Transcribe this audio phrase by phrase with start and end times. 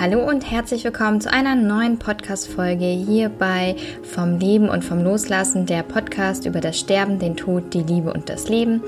[0.00, 5.66] Hallo und herzlich willkommen zu einer neuen Podcast-Folge hier bei Vom Leben und vom Loslassen,
[5.66, 8.82] der Podcast über das Sterben, den Tod, die Liebe und das Leben.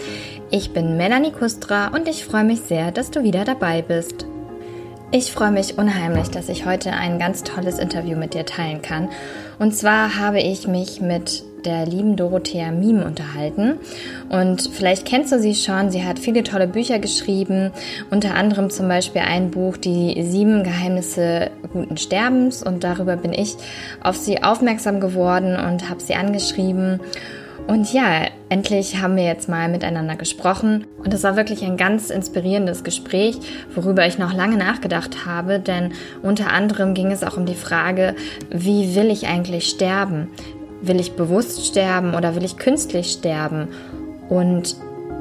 [0.50, 4.24] Ich bin Melanie Kustra und ich freue mich sehr, dass du wieder dabei bist.
[5.10, 9.10] Ich freue mich unheimlich, dass ich heute ein ganz tolles Interview mit dir teilen kann.
[9.58, 13.78] Und zwar habe ich mich mit der lieben Dorothea Miem unterhalten.
[14.28, 15.90] Und vielleicht kennst du sie schon.
[15.90, 17.70] Sie hat viele tolle Bücher geschrieben,
[18.10, 22.62] unter anderem zum Beispiel ein Buch, Die sieben Geheimnisse guten Sterbens.
[22.62, 23.56] Und darüber bin ich
[24.02, 27.00] auf sie aufmerksam geworden und habe sie angeschrieben.
[27.66, 30.86] Und ja, endlich haben wir jetzt mal miteinander gesprochen.
[31.04, 33.38] Und es war wirklich ein ganz inspirierendes Gespräch,
[33.74, 38.14] worüber ich noch lange nachgedacht habe, denn unter anderem ging es auch um die Frage,
[38.50, 40.28] wie will ich eigentlich sterben?
[40.82, 43.68] Will ich bewusst sterben oder will ich künstlich sterben?
[44.28, 44.76] Und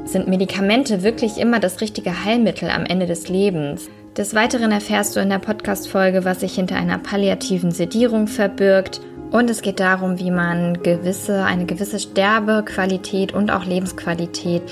[0.06, 3.88] sind Medikamente wirklich immer das richtige Heilmittel am Ende des Lebens?
[4.18, 9.02] Des Weiteren erfährst du in der Podcast-Folge, was sich hinter einer palliativen Sedierung verbirgt.
[9.32, 14.64] Und es geht darum, wie man gewisse, eine gewisse Sterbequalität und auch Lebensqualität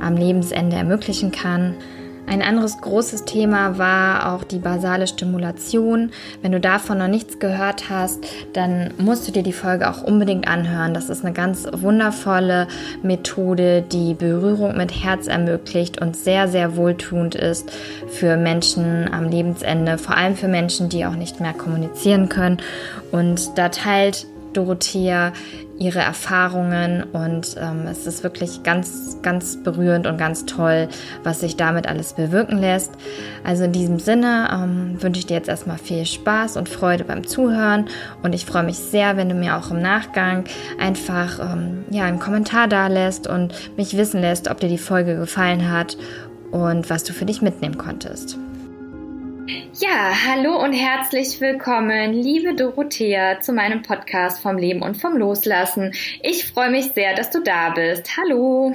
[0.00, 1.74] am Lebensende ermöglichen kann.
[2.28, 6.10] Ein anderes großes Thema war auch die basale Stimulation.
[6.42, 8.18] Wenn du davon noch nichts gehört hast,
[8.52, 10.92] dann musst du dir die Folge auch unbedingt anhören.
[10.92, 12.68] Das ist eine ganz wundervolle
[13.02, 17.72] Methode, die Berührung mit Herz ermöglicht und sehr, sehr wohltuend ist
[18.08, 22.58] für Menschen am Lebensende, vor allem für Menschen, die auch nicht mehr kommunizieren können.
[23.10, 25.32] Und da teilt Dorothea
[25.78, 30.88] ihre Erfahrungen und ähm, es ist wirklich ganz, ganz berührend und ganz toll,
[31.22, 32.92] was sich damit alles bewirken lässt.
[33.44, 37.26] Also in diesem Sinne ähm, wünsche ich dir jetzt erstmal viel Spaß und Freude beim
[37.26, 37.86] Zuhören
[38.22, 40.44] und ich freue mich sehr, wenn du mir auch im Nachgang
[40.78, 45.16] einfach ähm, ja, einen Kommentar da lässt und mich wissen lässt, ob dir die Folge
[45.16, 45.96] gefallen hat
[46.50, 48.38] und was du für dich mitnehmen konntest.
[49.48, 55.94] Ja, hallo und herzlich willkommen, liebe Dorothea, zu meinem Podcast vom Leben und vom Loslassen.
[56.22, 58.18] Ich freue mich sehr, dass du da bist.
[58.18, 58.74] Hallo.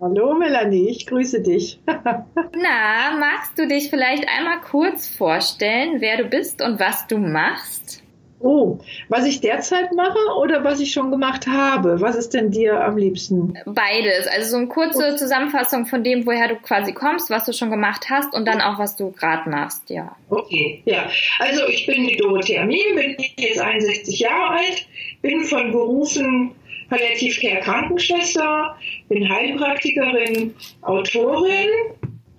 [0.00, 1.80] Hallo Melanie, ich grüße dich.
[1.86, 8.01] Na, magst du dich vielleicht einmal kurz vorstellen, wer du bist und was du machst?
[8.42, 12.00] Oh, was ich derzeit mache oder was ich schon gemacht habe?
[12.00, 13.54] Was ist denn dir am liebsten?
[13.66, 14.26] Beides.
[14.26, 18.06] Also so eine kurze Zusammenfassung von dem, woher du quasi kommst, was du schon gemacht
[18.10, 20.16] hast und dann auch, was du gerade machst, ja.
[20.28, 21.08] Okay, ja.
[21.38, 24.86] Also ich bin die Dorothea Miem, bin jetzt 61 Jahre alt,
[25.22, 26.50] bin von Berufen
[26.88, 28.76] Palliativcare Krankenschwester,
[29.08, 31.68] bin Heilpraktikerin, Autorin,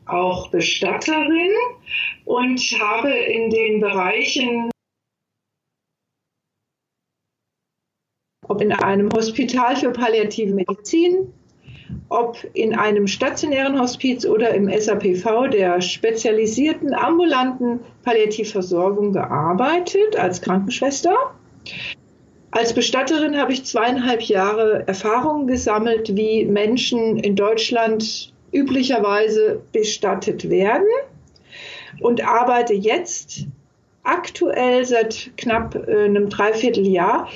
[0.05, 1.51] auch Bestatterin
[2.25, 4.72] und habe in den Bereichen
[8.53, 11.33] ob in einem Hospital für palliative Medizin,
[12.09, 21.15] ob in einem stationären Hospiz oder im SAPV der spezialisierten ambulanten Palliativversorgung gearbeitet als Krankenschwester.
[22.51, 30.85] Als Bestatterin habe ich zweieinhalb Jahre Erfahrung gesammelt, wie Menschen in Deutschland üblicherweise bestattet werden
[32.01, 33.47] und arbeite jetzt
[34.03, 37.27] aktuell seit knapp äh, einem Dreivierteljahr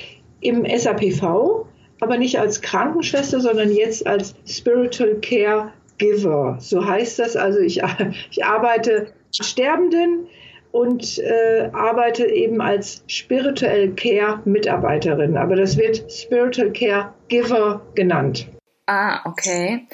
[0.42, 1.66] im SAPV,
[2.00, 6.58] aber nicht als Krankenschwester, sondern jetzt als Spiritual Care Giver.
[6.60, 7.36] So heißt das.
[7.36, 7.82] Also ich,
[8.32, 10.28] ich arbeite Sterbenden
[10.72, 15.38] und äh, arbeite eben als Spiritual Care Mitarbeiterin.
[15.38, 18.48] Aber das wird Spiritual Care Giver genannt.
[18.86, 19.86] Ah, okay.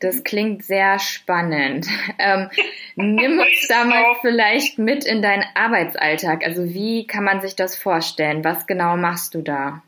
[0.00, 1.86] Das klingt sehr spannend.
[2.16, 2.48] Ähm,
[2.96, 6.44] nimm uns da mal vielleicht mit in deinen Arbeitsalltag.
[6.46, 8.44] Also wie kann man sich das vorstellen?
[8.44, 9.82] Was genau machst du da?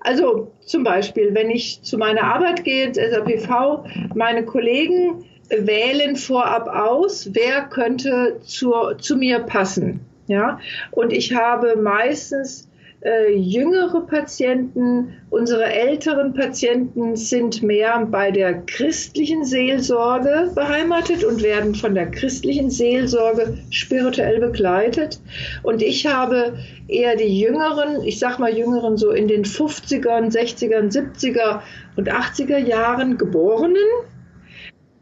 [0.00, 6.68] Also zum Beispiel, wenn ich zu meiner Arbeit gehe, ins SAPV, meine Kollegen wählen vorab
[6.68, 10.00] aus, wer könnte zu, zu mir passen.
[10.26, 10.58] Ja?
[10.90, 12.68] Und ich habe meistens
[13.04, 21.74] äh, jüngere Patienten, unsere älteren Patienten sind mehr bei der christlichen Seelsorge beheimatet und werden
[21.74, 25.20] von der christlichen Seelsorge spirituell begleitet.
[25.64, 30.92] Und ich habe eher die jüngeren, ich sag mal jüngeren, so in den 50ern, 60ern,
[30.92, 31.60] 70er
[31.96, 33.76] und 80er Jahren geborenen,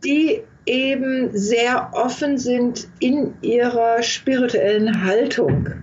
[0.03, 5.80] die eben sehr offen sind in ihrer spirituellen Haltung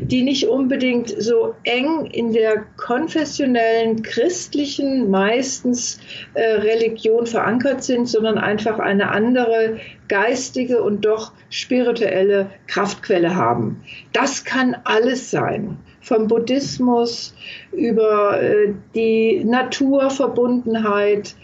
[0.00, 5.98] die nicht unbedingt so eng in der konfessionellen, christlichen, meistens
[6.34, 13.82] äh, Religion verankert sind, sondern einfach eine andere geistige und doch spirituelle Kraftquelle haben.
[14.12, 15.78] Das kann alles sein.
[16.04, 17.34] vom Buddhismus
[17.72, 21.34] über äh, die Naturverbundenheit.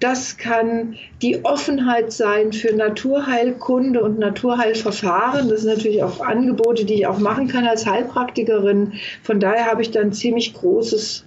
[0.00, 5.50] Das kann die Offenheit sein für Naturheilkunde und Naturheilverfahren.
[5.50, 8.94] Das sind natürlich auch Angebote, die ich auch machen kann als Heilpraktikerin.
[9.22, 11.26] Von daher habe ich dann ziemlich großes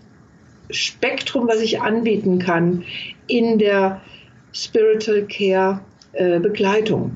[0.72, 2.84] Spektrum, was ich anbieten kann
[3.28, 4.02] in der
[4.54, 5.82] Spiritual Care
[6.14, 7.12] äh, Begleitung.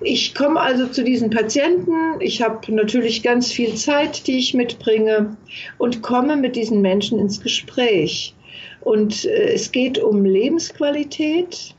[0.00, 2.20] Ich komme also zu diesen Patienten.
[2.20, 5.36] Ich habe natürlich ganz viel Zeit, die ich mitbringe
[5.76, 8.34] und komme mit diesen Menschen ins Gespräch.
[8.80, 11.74] Und äh, es geht um Lebensqualität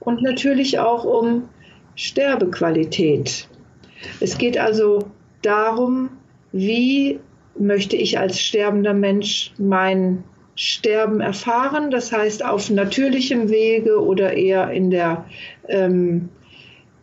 [0.00, 1.48] und natürlich auch um
[1.96, 3.48] Sterbequalität.
[4.20, 5.00] Es geht also
[5.42, 6.10] darum,
[6.52, 7.18] wie
[7.58, 10.22] möchte ich als sterbender Mensch mein
[10.54, 15.24] Sterben erfahren, das heißt auf natürlichem Wege oder eher in der
[15.68, 16.28] ähm,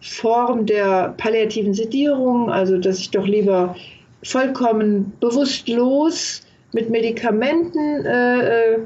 [0.01, 3.75] Form der palliativen Sedierung, also dass ich doch lieber
[4.23, 6.41] vollkommen bewusstlos
[6.73, 8.79] mit Medikamenten äh, äh,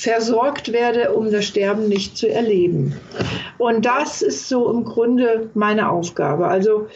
[0.00, 2.96] versorgt werde, um das Sterben nicht zu erleben.
[3.58, 6.48] Und das ist so im Grunde meine Aufgabe.
[6.48, 6.88] Also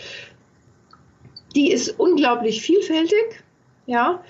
[1.54, 3.44] die ist unglaublich vielfältig,
[3.86, 4.20] ja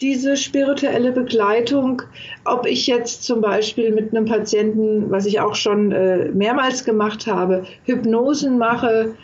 [0.00, 2.02] diese spirituelle Begleitung,
[2.44, 7.28] ob ich jetzt zum Beispiel mit einem Patienten, was ich auch schon äh, mehrmals gemacht
[7.28, 9.14] habe, Hypnosen mache,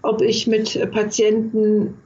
[0.00, 1.98] ob ich mit Patienten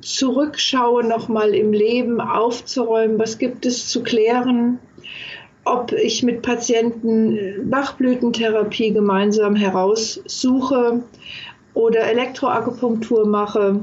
[0.00, 4.78] zurückschaue, nochmal im Leben aufzuräumen, was gibt es zu klären,
[5.64, 11.02] ob ich mit Patienten Bachblütentherapie gemeinsam heraussuche
[11.74, 13.80] oder Elektroakupunktur mache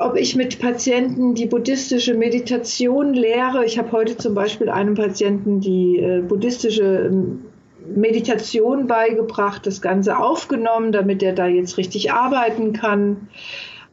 [0.00, 3.66] ob ich mit Patienten die buddhistische Meditation lehre.
[3.66, 7.44] Ich habe heute zum Beispiel einem Patienten die äh, buddhistische ähm,
[7.86, 13.28] Meditation beigebracht, das Ganze aufgenommen, damit er da jetzt richtig arbeiten kann.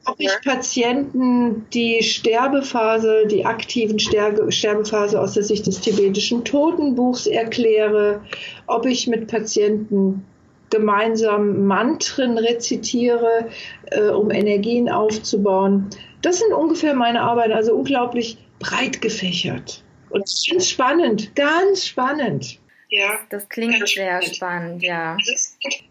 [0.08, 8.22] Ob ich Patienten die Sterbephase, die aktiven Sterbephase aus der Sicht des tibetischen Totenbuchs erkläre,
[8.68, 10.26] ob ich mit Patienten
[10.70, 13.50] gemeinsam Mantren rezitiere,
[13.92, 15.90] äh, um Energien aufzubauen.
[16.22, 19.84] Das sind ungefähr meine Arbeiten, also unglaublich breit gefächert.
[20.10, 22.60] Und ganz spannend, ganz spannend.
[22.90, 25.18] Ja, das klingt sehr spannend, spannend ja.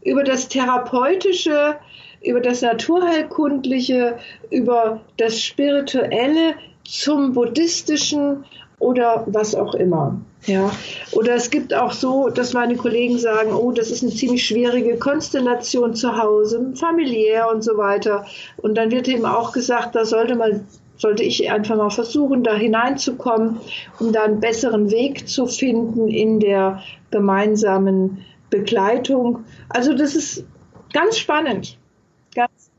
[0.02, 1.78] Über das Therapeutische,
[2.26, 4.18] über das Naturheilkundliche,
[4.50, 8.44] über das Spirituelle zum Buddhistischen
[8.78, 10.20] oder was auch immer.
[10.44, 10.70] Ja,
[11.12, 14.96] oder es gibt auch so, dass meine Kollegen sagen, oh, das ist eine ziemlich schwierige
[14.96, 18.26] Konstellation zu Hause, familiär und so weiter.
[18.58, 20.66] Und dann wird eben auch gesagt, da sollte man
[20.98, 23.58] sollte ich einfach mal versuchen, da hineinzukommen,
[24.00, 29.44] um da einen besseren Weg zu finden in der gemeinsamen Begleitung.
[29.68, 30.46] Also das ist
[30.92, 31.76] ganz spannend.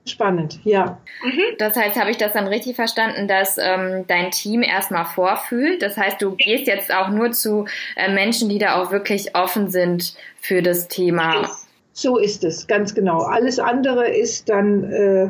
[0.07, 0.99] Spannend, ja.
[1.23, 1.41] Mhm.
[1.57, 5.81] Das heißt, habe ich das dann richtig verstanden, dass ähm, dein Team erstmal vorfühlt?
[5.81, 7.65] Das heißt, du gehst jetzt auch nur zu
[7.95, 11.49] äh, Menschen, die da auch wirklich offen sind für das Thema.
[11.91, 13.19] So ist es, ganz genau.
[13.21, 15.29] Alles andere ist dann äh,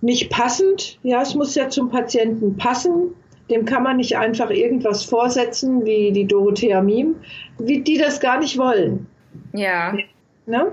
[0.00, 0.98] nicht passend.
[1.02, 3.14] Ja, es muss ja zum Patienten passen.
[3.50, 7.16] Dem kann man nicht einfach irgendwas vorsetzen, wie die Dorothea Miem,
[7.58, 9.06] wie die das gar nicht wollen.
[9.52, 9.94] Ja.
[10.46, 10.72] Ne?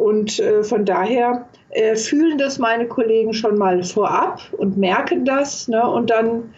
[0.00, 5.68] Und äh, von daher äh, fühlen das meine Kollegen schon mal vorab und merken das.
[5.68, 5.86] Ne?
[5.86, 6.54] Und dann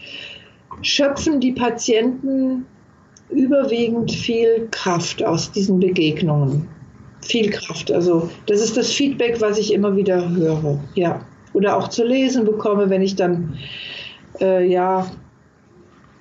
[0.83, 2.65] schöpfen die Patienten
[3.31, 6.69] überwiegend viel Kraft aus diesen Begegnungen.
[7.23, 7.91] Viel Kraft.
[7.91, 10.79] Also das ist das Feedback, was ich immer wieder höre.
[10.95, 11.21] Ja.
[11.53, 13.59] Oder auch zu lesen bekomme, wenn ich dann
[14.41, 15.07] äh, ja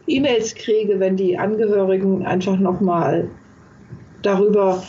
[0.08, 3.30] E-Mails kriege, wenn die Angehörigen einfach nochmal
[4.24, 4.82] darüber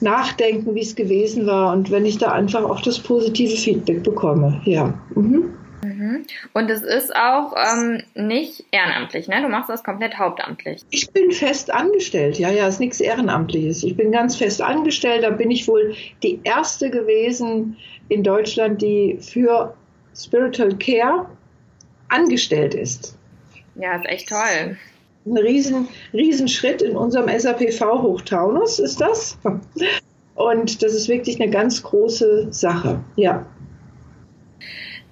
[0.00, 4.60] nachdenken, wie es gewesen war und wenn ich da einfach auch das positive Feedback bekomme.
[4.64, 4.94] Ja.
[5.14, 5.54] Mhm.
[5.82, 6.24] mhm.
[6.52, 9.42] Und es ist auch ähm, nicht ehrenamtlich, ne?
[9.42, 10.82] Du machst das komplett hauptamtlich.
[10.90, 13.82] Ich bin fest angestellt, ja, ja, ist nichts Ehrenamtliches.
[13.84, 15.24] Ich bin ganz fest angestellt.
[15.24, 17.76] Da bin ich wohl die erste gewesen
[18.08, 19.74] in Deutschland, die für
[20.16, 21.26] Spiritual Care
[22.08, 23.16] angestellt ist.
[23.76, 24.76] Ja, ist echt toll
[25.26, 29.38] ein riesen, riesen Schritt in unserem SAPV Hochtaunus ist das.
[30.34, 33.44] Und das ist wirklich eine ganz große Sache, ja.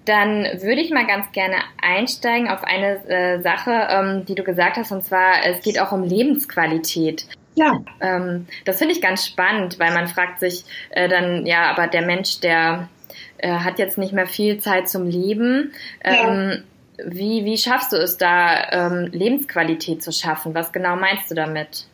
[0.06, 4.78] Dann würde ich mal ganz gerne einsteigen auf eine äh, Sache, ähm, die du gesagt
[4.78, 7.26] hast, und zwar, es geht auch um Lebensqualität.
[7.56, 7.82] Ja.
[8.00, 12.02] Ähm, das finde ich ganz spannend, weil man fragt sich äh, dann, ja, aber der
[12.02, 12.88] Mensch, der
[13.36, 15.72] äh, hat jetzt nicht mehr viel Zeit zum Leben.
[16.02, 16.58] Ähm, ja
[17.04, 20.54] wie, wie schaffst du es da, ähm, Lebensqualität zu schaffen?
[20.54, 21.86] Was genau meinst du damit?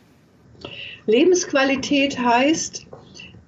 [1.05, 2.87] Lebensqualität heißt,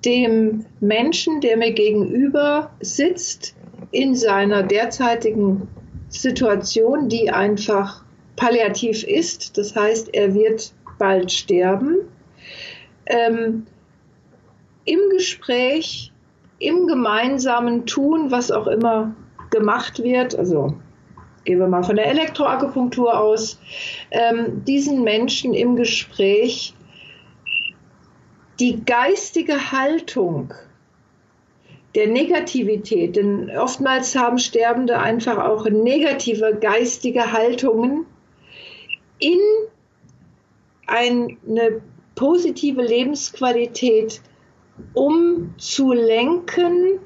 [0.05, 3.55] dem Menschen, der mir gegenüber sitzt,
[3.91, 5.67] in seiner derzeitigen
[6.09, 8.03] Situation, die einfach
[8.35, 9.57] palliativ ist.
[9.57, 11.97] Das heißt, er wird bald sterben.
[13.05, 13.65] Ähm,
[14.85, 16.11] Im Gespräch,
[16.59, 19.15] im gemeinsamen Tun, was auch immer
[19.49, 20.75] gemacht wird, also
[21.47, 23.59] gehen wir mal von der Elektroakupunktur aus,
[24.11, 26.75] ähm, diesen Menschen im Gespräch
[28.59, 30.53] die geistige Haltung
[31.95, 38.05] der Negativität, denn oftmals haben Sterbende einfach auch negative geistige Haltungen
[39.19, 39.39] in
[40.85, 41.81] eine
[42.13, 44.21] positive Lebensqualität
[44.93, 46.99] umzulenken,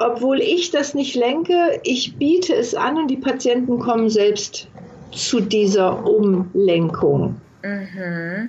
[0.00, 4.66] obwohl ich das nicht lenke, ich biete es an und die Patienten kommen selbst
[5.12, 7.40] zu dieser Umlenkung.
[7.62, 8.48] Mhm.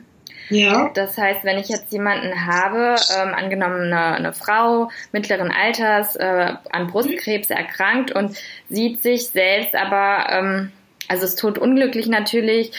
[0.50, 0.91] Ja.
[0.93, 6.53] Das heißt, wenn ich jetzt jemanden habe, ähm, angenommen eine, eine, Frau mittleren Alters, äh,
[6.72, 8.38] an Brustkrebs erkrankt und
[8.70, 10.72] sieht sich selbst aber, ähm,
[11.08, 12.72] also ist totunglücklich natürlich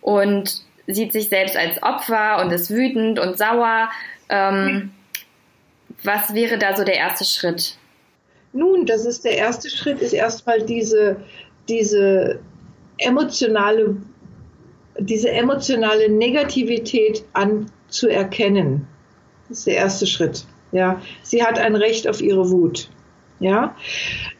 [0.00, 3.90] und sieht sich selbst als Opfer und ist wütend und sauer.
[4.28, 4.92] Ähm,
[6.02, 7.77] was wäre da so der erste Schritt?
[8.58, 11.16] Nun, das ist der erste Schritt, ist erstmal diese,
[11.68, 12.40] diese
[12.98, 13.96] emotionale
[14.98, 18.88] diese emotionale Negativität anzuerkennen.
[19.48, 20.44] Das ist der erste Schritt.
[20.72, 22.90] Ja, sie hat ein Recht auf ihre Wut.
[23.40, 23.76] Ja,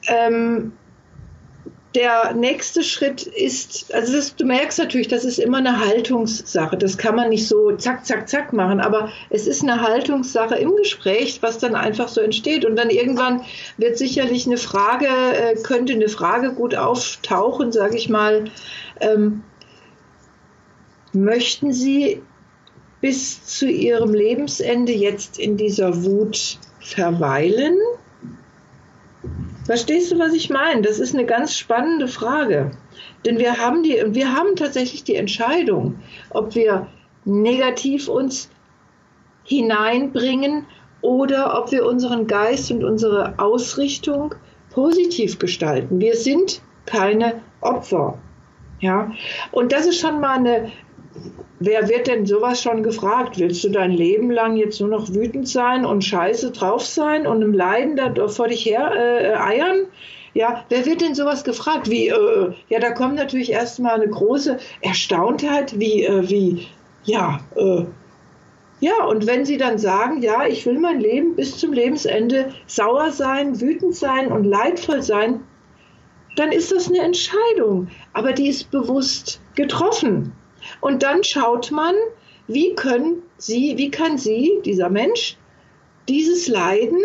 [0.09, 0.73] ähm,
[1.95, 6.77] der nächste Schritt ist, also das, du merkst natürlich, das ist immer eine Haltungssache.
[6.77, 10.77] Das kann man nicht so zack, zack, zack machen, aber es ist eine Haltungssache im
[10.77, 12.65] Gespräch, was dann einfach so entsteht.
[12.65, 13.43] Und dann irgendwann
[13.79, 18.45] wird sicherlich eine Frage, äh, könnte eine Frage gut auftauchen, sage ich mal.
[19.01, 19.43] Ähm,
[21.13, 22.23] Möchten Sie
[23.01, 27.77] bis zu Ihrem Lebensende jetzt in dieser Wut verweilen?
[29.69, 30.81] Verstehst du, was ich meine?
[30.81, 32.71] Das ist eine ganz spannende Frage.
[33.27, 35.99] Denn wir haben, die, wir haben tatsächlich die Entscheidung,
[36.31, 36.87] ob wir
[37.27, 38.49] negativ uns
[39.45, 40.65] hineinbringen
[41.03, 44.35] oder ob wir unseren Geist und unsere Ausrichtung
[44.71, 46.01] positiv gestalten.
[46.01, 48.17] Wir sind keine Opfer.
[48.81, 49.13] Ja,
[49.53, 50.73] und das ist schon mal eine,
[51.61, 53.39] Wer wird denn sowas schon gefragt?
[53.39, 57.43] Willst du dein Leben lang jetzt nur noch wütend sein und scheiße drauf sein und
[57.43, 59.87] im Leiden da vor dich her äh, eiern?
[60.35, 61.91] Ja, wer wird denn sowas gefragt?
[61.91, 66.69] Wie, äh, ja, da kommt natürlich erstmal eine große Erstauntheit, wie, äh, wie,
[67.05, 67.85] ja, äh,
[68.81, 73.11] ja, und wenn sie dann sagen, ja, ich will mein Leben bis zum Lebensende sauer
[73.11, 75.41] sein, wütend sein und leidvoll sein,
[76.37, 80.33] dann ist das eine Entscheidung, aber die ist bewusst getroffen.
[80.81, 81.95] Und dann schaut man,
[82.47, 85.37] wie können sie, wie kann sie, dieser Mensch,
[86.09, 87.01] dieses Leiden,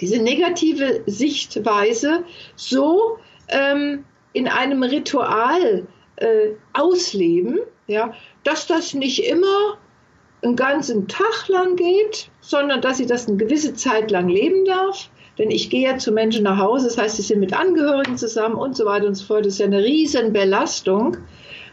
[0.00, 2.24] diese negative Sichtweise
[2.56, 3.18] so
[3.48, 9.78] ähm, in einem Ritual äh, ausleben, ja, dass das nicht immer
[10.42, 15.10] einen ganzen Tag lang geht, sondern dass sie das eine gewisse Zeit lang leben darf.
[15.38, 18.56] Denn ich gehe ja zu Menschen nach Hause, das heißt, sie sind mit Angehörigen zusammen
[18.56, 19.46] und so weiter und so fort.
[19.46, 21.18] Das ist ja eine riesen Belastung.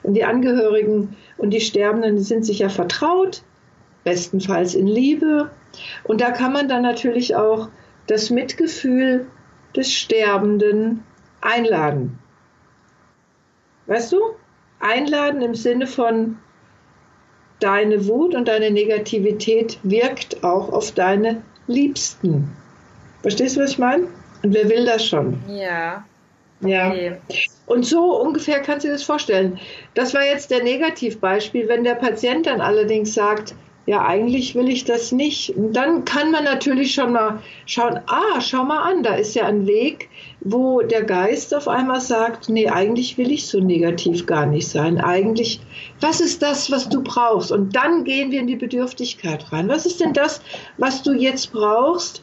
[0.04, 3.44] Und die Angehörigen und die Sterbenden sind sich ja vertraut,
[4.04, 5.52] bestenfalls in Liebe.
[6.04, 7.70] Und da kann man dann natürlich auch
[8.08, 9.28] das Mitgefühl
[9.76, 11.04] des Sterbenden
[11.42, 12.18] einladen.
[13.88, 14.20] Weißt du?
[14.80, 16.38] Einladen im Sinne von
[17.60, 22.56] deine Wut und deine Negativität wirkt auch auf deine Liebsten.
[23.22, 24.08] Verstehst du, was ich meine?
[24.44, 25.38] Und wer will das schon?
[25.50, 26.06] Ja.
[26.62, 26.94] Ja.
[27.66, 29.60] Und so ungefähr kannst du dir das vorstellen.
[29.94, 31.68] Das war jetzt der Negativbeispiel.
[31.68, 33.56] Wenn der Patient dann allerdings sagt,
[33.90, 38.64] ja, eigentlich will ich das nicht, dann kann man natürlich schon mal schauen, ah, schau
[38.64, 40.10] mal an, da ist ja ein Weg,
[40.42, 45.00] wo der Geist auf einmal sagt, nee, eigentlich will ich so negativ gar nicht sein.
[45.00, 45.60] Eigentlich,
[46.02, 47.52] was ist das, was du brauchst?
[47.52, 49.70] Und dann gehen wir in die Bedürftigkeit rein.
[49.70, 50.42] Was ist denn das,
[50.78, 52.22] was du jetzt brauchst,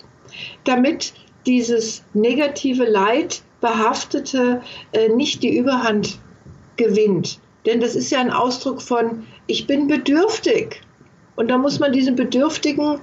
[0.62, 1.14] damit
[1.46, 4.60] dieses negative Leid Behaftete
[4.92, 6.18] äh, nicht die Überhand
[6.76, 7.40] gewinnt.
[7.64, 10.82] Denn das ist ja ein Ausdruck von, ich bin bedürftig.
[11.34, 12.98] Und da muss man diesem bedürftigen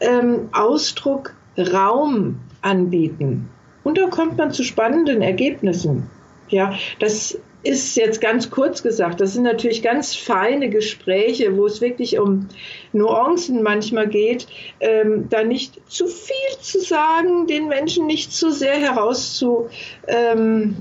[0.00, 3.48] ähm, Ausdruck Raum anbieten.
[3.84, 6.10] Und da kommt man zu spannenden Ergebnissen.
[6.48, 11.80] Ja, das ist jetzt ganz kurz gesagt, das sind natürlich ganz feine Gespräche, wo es
[11.80, 12.48] wirklich um
[12.92, 14.46] Nuancen manchmal geht,
[14.80, 19.68] ähm, da nicht zu viel zu sagen, den Menschen nicht zu sehr herauszu,
[20.06, 20.76] ähm,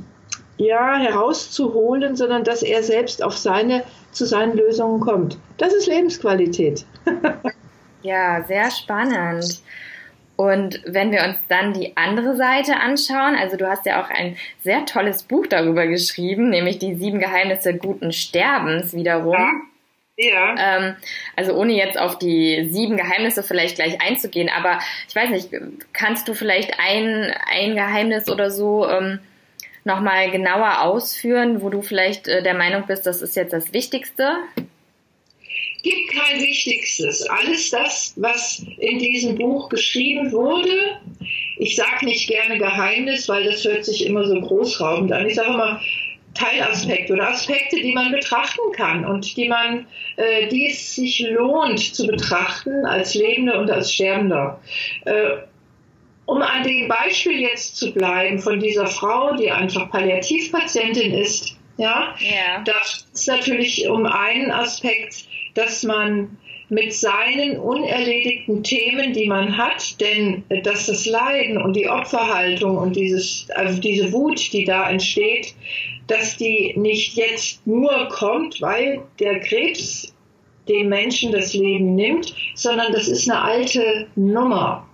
[0.58, 5.38] ja, herauszuholen, sondern dass er selbst auf seine, zu seinen Lösungen kommt.
[5.58, 6.86] Das ist Lebensqualität.
[8.04, 9.62] ja, sehr spannend.
[10.36, 14.38] Und wenn wir uns dann die andere Seite anschauen, also du hast ja auch ein
[14.64, 19.70] sehr tolles Buch darüber geschrieben, nämlich die sieben Geheimnisse guten Sterbens wiederum.
[20.18, 20.56] Ja.
[20.58, 20.96] Ähm,
[21.36, 25.50] also ohne jetzt auf die sieben Geheimnisse vielleicht gleich einzugehen, aber ich weiß nicht,
[25.92, 29.20] kannst du vielleicht ein, ein Geheimnis oder so ähm,
[29.84, 34.38] nochmal genauer ausführen, wo du vielleicht äh, der Meinung bist, das ist jetzt das Wichtigste?
[35.86, 37.22] Gibt kein Wichtigstes.
[37.30, 41.00] Alles das, was in diesem Buch geschrieben wurde,
[41.58, 45.28] ich sage nicht gerne Geheimnis, weil das hört sich immer so großraubend an.
[45.28, 45.80] Ich sage immer
[46.34, 49.86] Teilaspekte oder Aspekte, die man betrachten kann und die man,
[50.18, 54.60] äh, die es sich lohnt zu betrachten als Lebender und als Sterbender.
[55.06, 55.38] Äh,
[56.26, 62.16] um an dem Beispiel jetzt zu bleiben von dieser Frau, die einfach Palliativpatientin ist, ja,
[62.22, 62.64] yeah.
[62.64, 62.74] da
[63.14, 65.26] ist natürlich um einen Aspekt,
[65.56, 66.38] dass man
[66.70, 72.96] mit seinen unerledigten Themen, die man hat, denn dass das Leiden und die Opferhaltung und
[72.96, 75.54] dieses, also diese Wut, die da entsteht,
[76.08, 80.14] dass die nicht jetzt nur kommt, weil der Krebs
[80.68, 84.88] den Menschen das Leben nimmt, sondern das ist eine alte Nummer.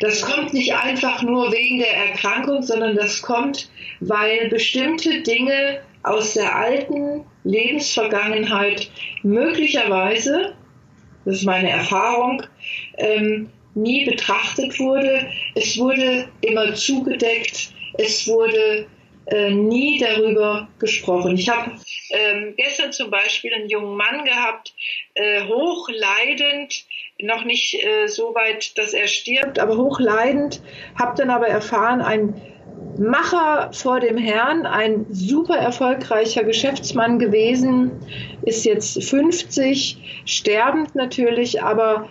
[0.00, 6.34] Das kommt nicht einfach nur wegen der Erkrankung, sondern das kommt, weil bestimmte Dinge aus
[6.34, 8.90] der alten Lebensvergangenheit
[9.22, 10.54] möglicherweise,
[11.24, 12.42] das ist meine Erfahrung,
[12.98, 15.26] ähm, nie betrachtet wurde.
[15.54, 18.86] Es wurde immer zugedeckt, es wurde
[19.26, 21.36] äh, nie darüber gesprochen.
[21.36, 21.72] Ich habe
[22.10, 24.74] ähm, gestern zum Beispiel einen jungen Mann gehabt,
[25.14, 26.84] äh, hochleidend,
[27.20, 30.60] noch nicht äh, so weit, dass er stirbt, aber hochleidend,
[30.98, 32.40] habe dann aber erfahren, ein
[32.98, 37.90] Macher vor dem Herrn, ein super erfolgreicher Geschäftsmann gewesen,
[38.42, 42.08] ist jetzt 50, sterbend natürlich, aber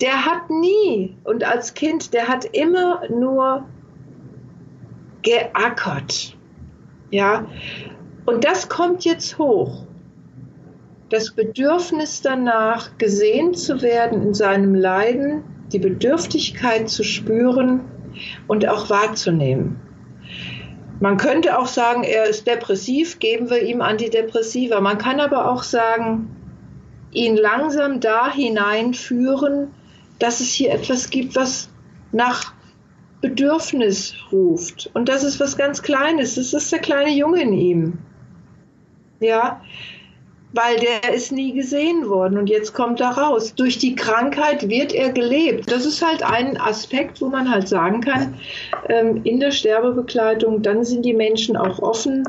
[0.00, 3.64] der hat nie und als Kind, der hat immer nur
[5.22, 6.36] geackert.
[7.10, 7.46] Ja,
[8.26, 9.86] und das kommt jetzt hoch.
[11.10, 17.80] Das Bedürfnis danach, gesehen zu werden in seinem Leiden, die Bedürftigkeit zu spüren
[18.48, 19.80] und auch wahrzunehmen.
[21.04, 24.80] Man könnte auch sagen, er ist depressiv, geben wir ihm Antidepressiva.
[24.80, 26.34] Man kann aber auch sagen,
[27.12, 29.68] ihn langsam da hineinführen,
[30.18, 31.68] dass es hier etwas gibt, was
[32.12, 32.54] nach
[33.20, 34.90] Bedürfnis ruft.
[34.94, 36.36] Und das ist was ganz Kleines.
[36.36, 37.98] Das ist der kleine Junge in ihm.
[39.20, 39.60] Ja,
[40.54, 43.54] weil der ist nie gesehen worden und jetzt kommt er raus.
[43.54, 45.70] Durch die Krankheit wird er gelebt.
[45.70, 48.34] Das ist halt ein Aspekt, wo man halt sagen kann,
[48.88, 52.24] ähm, in der Sterbebegleitung, dann sind die Menschen auch offen,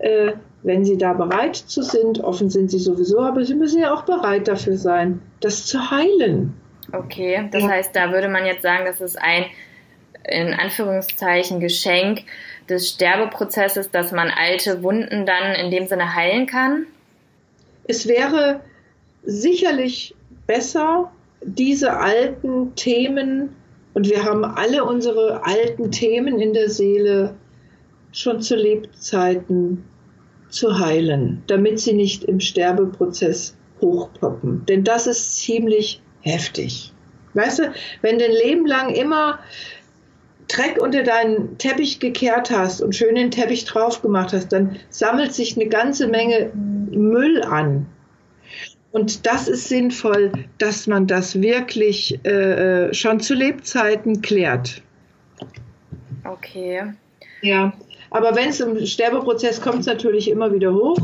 [0.00, 0.32] äh,
[0.64, 2.22] wenn sie da bereit zu sind.
[2.24, 6.54] Offen sind sie sowieso, aber sie müssen ja auch bereit dafür sein, das zu heilen.
[6.92, 9.44] Okay, das heißt, da würde man jetzt sagen, das ist ein
[10.24, 12.22] in Anführungszeichen Geschenk
[12.68, 16.86] des Sterbeprozesses, dass man alte Wunden dann in dem Sinne heilen kann?
[17.88, 18.60] Es wäre
[19.24, 20.14] sicherlich
[20.46, 21.10] besser,
[21.42, 23.50] diese alten Themen,
[23.94, 27.34] und wir haben alle unsere alten Themen in der Seele
[28.12, 29.84] schon zu Lebzeiten
[30.50, 34.64] zu heilen, damit sie nicht im Sterbeprozess hochpoppen.
[34.66, 36.92] Denn das ist ziemlich heftig.
[37.34, 37.72] Weißt du,
[38.02, 39.38] wenn du ein Leben lang immer
[40.48, 45.34] Dreck unter deinen Teppich gekehrt hast und schön den Teppich drauf gemacht hast, dann sammelt
[45.34, 47.86] sich eine ganze Menge Müll an.
[48.90, 54.82] Und das ist sinnvoll, dass man das wirklich äh, äh schon zu Lebzeiten klärt.
[56.24, 56.94] Okay.
[57.42, 57.74] Ja,
[58.10, 61.00] aber wenn es im Sterbeprozess kommt, es natürlich immer wieder hoch.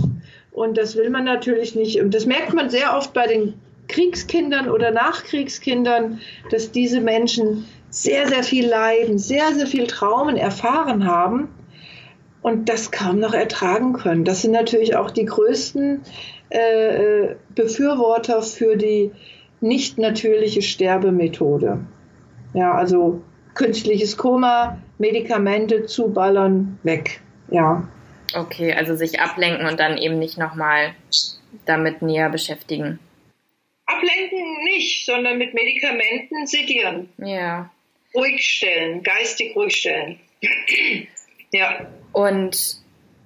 [0.52, 2.00] Und das will man natürlich nicht.
[2.00, 3.54] Und das merkt man sehr oft bei den
[3.88, 11.06] Kriegskindern oder Nachkriegskindern, dass diese Menschen sehr, sehr viel Leiden, sehr, sehr viel Traumen erfahren
[11.06, 11.48] haben
[12.42, 14.24] und das kaum noch ertragen können.
[14.24, 16.02] Das sind natürlich auch die größten
[16.50, 19.12] äh, Befürworter für die
[19.60, 21.86] nicht natürliche Sterbemethode.
[22.52, 23.22] Ja, also
[23.54, 27.20] künstliches Koma, Medikamente zuballern, weg.
[27.48, 27.88] Ja.
[28.34, 30.96] Okay, also sich ablenken und dann eben nicht nochmal
[31.64, 32.98] damit näher beschäftigen.
[33.86, 37.08] Ablenken nicht, sondern mit Medikamenten sedieren.
[37.18, 37.70] Ja
[38.14, 40.18] ruhig stellen, geistig ruhig stellen.
[41.52, 41.86] ja.
[42.12, 42.76] Und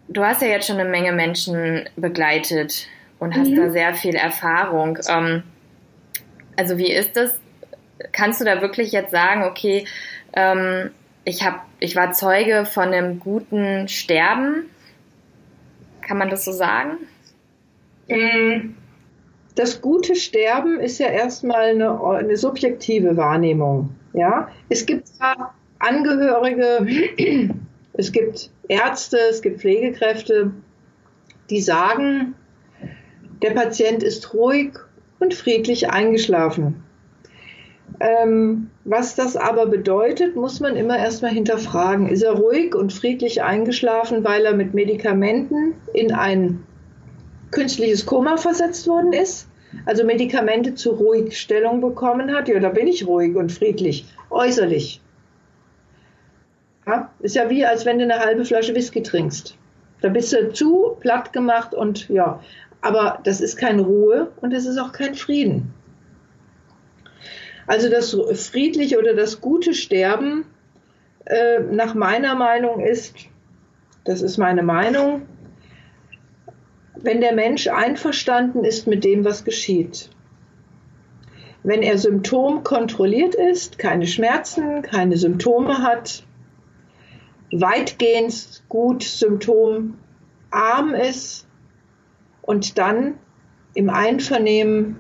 [0.09, 3.57] du hast ja jetzt schon eine Menge Menschen begleitet und hast mhm.
[3.57, 4.99] da sehr viel Erfahrung.
[5.09, 5.43] Ähm,
[6.57, 7.33] also wie ist das?
[8.13, 9.85] Kannst du da wirklich jetzt sagen, okay,
[10.35, 10.91] ähm,
[11.25, 14.71] ich hab, ich war Zeuge von einem guten Sterben?
[16.01, 16.99] Kann man das so sagen?
[18.11, 18.75] Mhm.
[19.55, 23.91] das gute Sterben ist ja erstmal eine, eine subjektive Wahrnehmung.
[24.19, 24.49] Ja?
[24.69, 26.87] Es gibt zwar Angehörige,
[27.93, 30.51] es gibt Ärzte, es gibt Pflegekräfte,
[31.51, 32.35] die sagen,
[33.43, 34.73] der Patient ist ruhig
[35.21, 36.83] und friedlich eingeschlafen.
[38.01, 42.09] Ähm, was das aber bedeutet, muss man immer erstmal hinterfragen.
[42.09, 46.65] Ist er ruhig und friedlich eingeschlafen, weil er mit Medikamenten in ein
[47.51, 49.48] künstliches Koma versetzt worden ist?
[49.85, 52.49] Also Medikamente zur Ruhigstellung bekommen hat?
[52.49, 55.01] Ja, da bin ich ruhig und friedlich, äußerlich.
[56.87, 59.57] Ja, ist ja wie, als wenn du eine halbe Flasche Whisky trinkst.
[60.01, 62.41] Da bist du zu platt gemacht und ja,
[62.81, 65.75] aber das ist keine Ruhe und es ist auch kein Frieden.
[67.67, 68.17] Also das
[68.49, 70.47] friedliche oder das gute Sterben
[71.27, 73.15] äh, nach meiner Meinung ist,
[74.05, 75.27] das ist meine Meinung,
[77.03, 80.11] wenn der Mensch einverstanden ist mit dem, was geschieht.
[81.63, 86.25] Wenn er symptomkontrolliert ist, keine Schmerzen, keine Symptome hat,
[87.53, 89.95] weitgehend gut symptomarm
[90.95, 91.47] ist
[92.43, 93.15] und dann
[93.75, 94.97] im Einvernehmen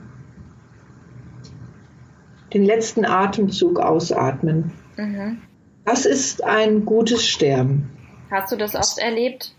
[2.53, 4.73] den letzten Atemzug ausatmen.
[4.97, 5.43] Mhm.
[5.85, 7.91] Das ist ein gutes Sterben.
[8.31, 9.55] Hast du das oft erlebt?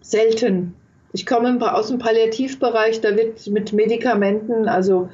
[0.00, 0.74] Selten.
[1.12, 5.08] Ich komme aus dem Palliativbereich, da wird mit Medikamenten, also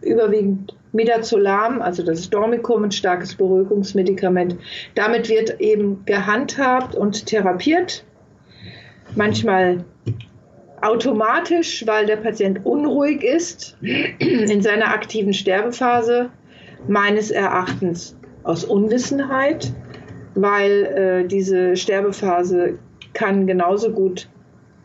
[0.00, 4.56] überwiegend Midazolam, also das ist Dormicum, ein starkes Beruhigungsmedikament.
[4.94, 8.04] Damit wird eben gehandhabt und therapiert.
[9.14, 9.84] Manchmal
[10.80, 13.76] automatisch, weil der Patient unruhig ist
[14.18, 16.30] in seiner aktiven Sterbephase,
[16.88, 19.72] meines Erachtens aus Unwissenheit,
[20.34, 22.78] weil äh, diese Sterbephase
[23.12, 24.28] kann genauso gut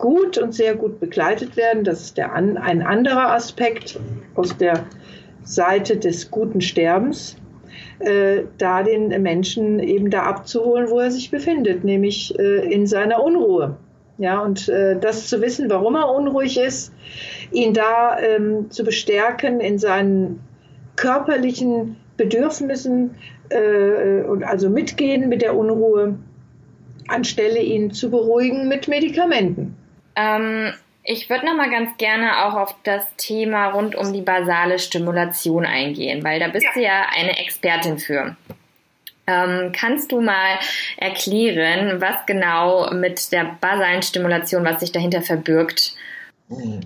[0.02, 1.86] gut und sehr gut begleitet werden.
[1.86, 3.98] Das ist der ein anderer Aspekt
[4.36, 4.84] aus der
[5.44, 7.38] Seite des guten Sterbens,
[8.00, 13.24] äh, da den Menschen eben da abzuholen, wo er sich befindet, nämlich äh, in seiner
[13.24, 13.78] Unruhe.
[14.18, 16.94] Ja, und äh, das zu wissen, warum er unruhig ist,
[17.52, 20.42] ihn da ähm, zu bestärken in seinen
[20.96, 23.16] körperlichen Bedürfnissen
[23.50, 26.18] äh, und also mitgehen mit der Unruhe,
[27.08, 29.76] anstelle ihn zu beruhigen mit Medikamenten.
[30.16, 34.78] Ähm, ich würde noch mal ganz gerne auch auf das Thema rund um die basale
[34.78, 36.72] Stimulation eingehen, weil da bist ja.
[36.74, 38.36] du ja eine Expertin für.
[39.28, 40.60] Ähm, kannst du mal
[40.98, 45.96] erklären, was genau mit der basalen Stimulation, was sich dahinter verbirgt?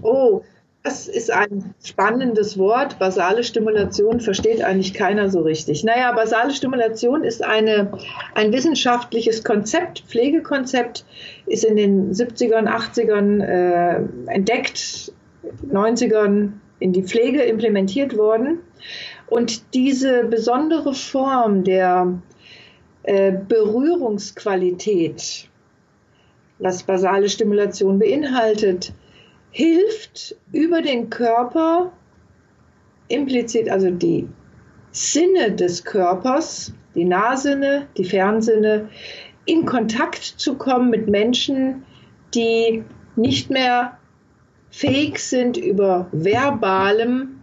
[0.01, 0.43] Oh,
[0.85, 2.99] das ist ein spannendes Wort.
[2.99, 5.83] Basale Stimulation versteht eigentlich keiner so richtig.
[5.83, 7.97] Naja, basale Stimulation ist eine,
[8.35, 11.03] ein wissenschaftliches Konzept, Pflegekonzept,
[11.47, 15.11] ist in den 70ern, 80ern äh, entdeckt,
[15.67, 18.59] 90ern in die Pflege implementiert worden.
[19.25, 22.21] Und diese besondere Form der
[23.01, 25.49] äh, Berührungsqualität,
[26.59, 28.93] was basale Stimulation beinhaltet,
[29.55, 31.93] hilft über den Körper,
[33.07, 34.27] implizit also die
[34.91, 38.89] Sinne des Körpers, die Nahsinne, die Fernsinne,
[39.45, 41.85] in Kontakt zu kommen mit Menschen,
[42.33, 42.83] die
[43.15, 43.97] nicht mehr
[44.71, 47.39] fähig sind, über verbalem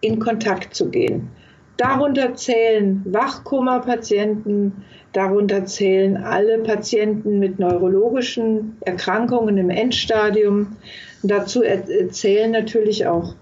[0.00, 1.28] in Kontakt zu gehen.
[1.76, 4.72] Darunter zählen Wachkoma-Patienten,
[5.12, 10.76] darunter zählen alle Patienten mit neurologischen Erkrankungen im Endstadium.
[11.22, 11.62] Und dazu
[12.10, 13.34] zählen natürlich auch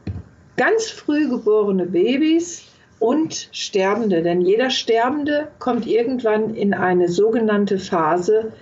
[0.57, 2.65] ganz früh geborene Babys
[2.99, 8.53] und Sterbende, denn jeder Sterbende kommt irgendwann in eine sogenannte Phase,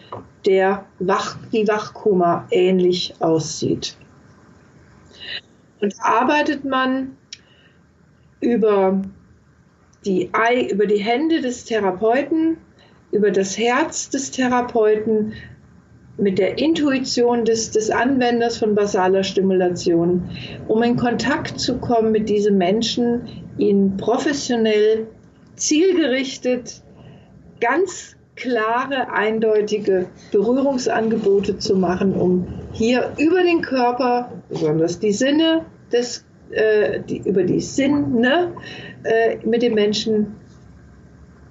[0.44, 3.96] der Wach, die Wachkoma ähnlich aussieht.
[5.81, 7.16] Und arbeitet man
[8.40, 9.00] über
[10.05, 10.31] die,
[10.70, 12.59] über die Hände des Therapeuten,
[13.12, 15.35] über das Herz des Therapeuten,
[16.16, 20.31] mit der Intuition des, des Anwenders von basaler Stimulation,
[20.68, 23.22] um in Kontakt zu kommen mit diesem Menschen,
[23.59, 25.09] ihn professionell,
[25.57, 26.83] zielgerichtet,
[27.61, 36.24] ganz klare, eindeutige Berührungsangebote zu machen, um hier über den Körper, besonders die Sinne des,
[36.50, 38.53] äh, die, über die Sinne
[39.05, 40.35] äh, mit dem Menschen,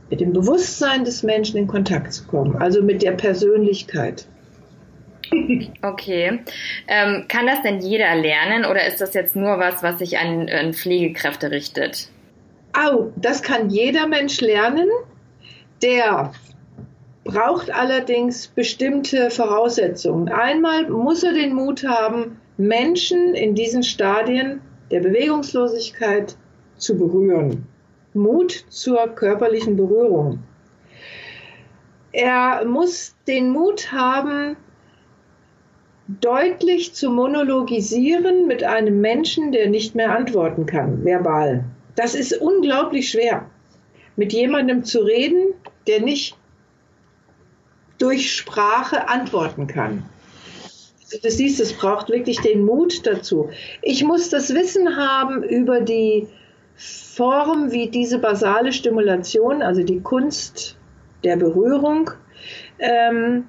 [0.10, 4.28] mit dem Bewusstsein des Menschen in Kontakt zu kommen, also mit der Persönlichkeit.
[5.82, 6.39] Okay.
[6.88, 10.50] Ähm, kann das denn jeder lernen oder ist das jetzt nur was, was sich an,
[10.50, 12.10] an Pflegekräfte richtet?
[12.78, 14.89] Oh, das kann jeder Mensch lernen.
[15.82, 16.32] Der
[17.24, 20.30] braucht allerdings bestimmte Voraussetzungen.
[20.30, 26.36] Einmal muss er den Mut haben, Menschen in diesen Stadien der Bewegungslosigkeit
[26.78, 27.67] zu berühren.
[28.13, 30.39] Mut zur körperlichen Berührung.
[32.12, 34.56] Er muss den Mut haben,
[36.07, 41.63] deutlich zu monologisieren mit einem Menschen, der nicht mehr antworten kann, verbal.
[41.95, 43.49] Das ist unglaublich schwer,
[44.15, 45.53] mit jemandem zu reden,
[45.87, 46.35] der nicht
[47.97, 50.03] durch Sprache antworten kann.
[51.03, 53.49] Also du siehst, es braucht wirklich den Mut dazu.
[53.81, 56.27] Ich muss das Wissen haben über die
[56.75, 60.75] Form, wie diese basale Stimulation, also die Kunst
[61.23, 62.09] der Berührung,
[62.79, 63.45] ähm,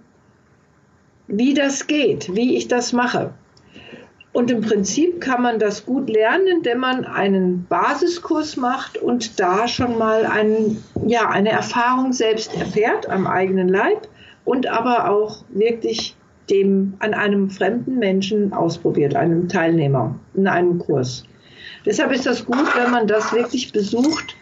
[1.27, 3.33] wie das geht, wie ich das mache.
[4.33, 9.69] Und im Prinzip kann man das gut lernen, indem man einen Basiskurs macht und da
[9.69, 14.09] schon mal ein, ja, eine Erfahrung selbst erfährt am eigenen Leib
[14.45, 16.17] und aber auch wirklich
[16.51, 21.25] dem an einem fremden Menschen ausprobiert, einem Teilnehmer in einem Kurs.
[21.87, 24.37] Deshalb ist das gut, wenn man das wirklich besucht,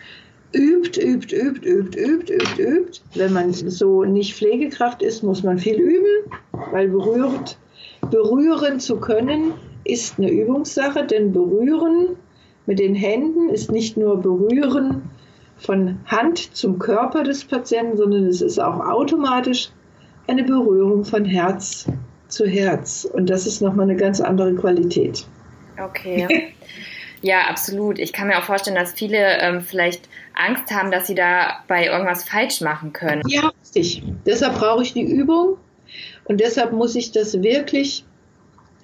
[0.54, 3.00] übt, übt, übt, übt, übt, übt, übt.
[3.14, 6.32] Wenn man so nicht Pflegekraft ist, muss man viel üben,
[6.70, 7.58] weil berührt,
[8.10, 12.16] berühren zu können ist eine Übungssache, denn berühren
[12.66, 15.02] mit den Händen ist nicht nur berühren
[15.56, 19.70] von Hand zum Körper des Patienten, sondern es ist auch automatisch
[20.26, 21.86] eine Berührung von Herz
[22.28, 23.08] zu Herz.
[23.12, 25.26] Und das ist nochmal eine ganz andere Qualität.
[25.82, 26.52] Okay.
[27.22, 27.98] Ja, absolut.
[27.98, 31.86] Ich kann mir auch vorstellen, dass viele ähm, vielleicht Angst haben, dass sie da bei
[31.86, 33.22] irgendwas falsch machen können.
[33.28, 34.02] Ja, richtig.
[34.26, 35.56] Deshalb brauche ich die Übung
[36.24, 38.04] und deshalb muss ich das wirklich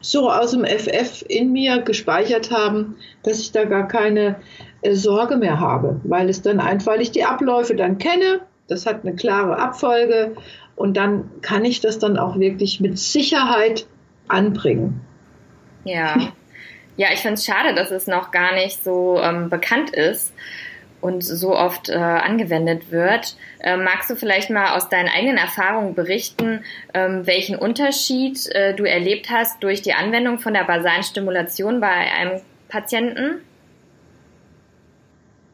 [0.01, 4.37] so aus dem FF in mir gespeichert haben, dass ich da gar keine
[4.83, 8.87] äh, Sorge mehr habe, weil es dann einfach, weil ich die Abläufe dann kenne, das
[8.87, 10.37] hat eine klare Abfolge
[10.77, 13.87] und dann kann ich das dann auch wirklich mit Sicherheit
[14.29, 15.01] anbringen.
[15.85, 16.33] Ja.
[16.99, 20.35] Ja, ich finde es schade, dass es noch gar nicht so ähm, bekannt ist
[21.01, 23.37] und so oft äh, angewendet wird.
[23.61, 28.83] Äh, magst du vielleicht mal aus deinen eigenen Erfahrungen berichten, ähm, welchen Unterschied äh, du
[28.83, 33.43] erlebt hast durch die Anwendung von der basalen Stimulation bei einem Patienten?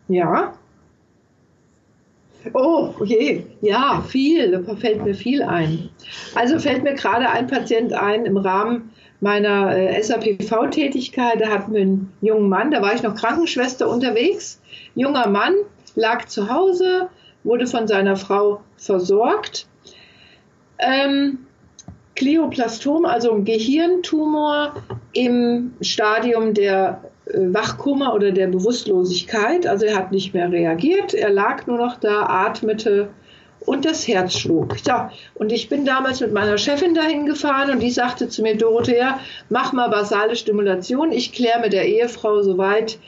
[0.09, 0.55] Ja,
[2.53, 5.89] Oh je, ja, viel, da fällt mir viel ein.
[6.35, 8.91] Also fällt mir gerade ein Patient ein im Rahmen
[9.25, 11.41] meiner äh, SAPV-Tätigkeit.
[11.41, 14.61] Da hatten wir einen jungen Mann, da war ich noch Krankenschwester unterwegs.
[14.95, 15.55] Junger Mann
[15.97, 17.09] lag zu Hause,
[17.43, 19.67] wurde von seiner Frau versorgt.
[20.79, 21.39] Ähm,
[22.17, 24.75] Glioblastom, also ein Gehirntumor
[25.15, 29.67] im Stadium der äh, Wachkoma oder der Bewusstlosigkeit.
[29.67, 33.09] Also er hat nicht mehr reagiert, er lag nur noch da, atmete
[33.67, 34.77] und das Herz schlug.
[34.87, 38.57] Ja, und ich bin damals mit meiner Chefin dahin gefahren und die sagte zu mir,
[38.57, 41.13] Dorothea, mach mal basale Stimulation.
[41.13, 42.99] Ich kläre mit der Ehefrau soweit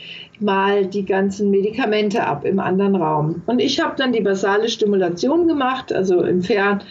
[0.40, 3.42] mal die ganzen Medikamente ab im anderen Raum.
[3.46, 6.82] Und ich habe dann die basale Stimulation gemacht, also im Fern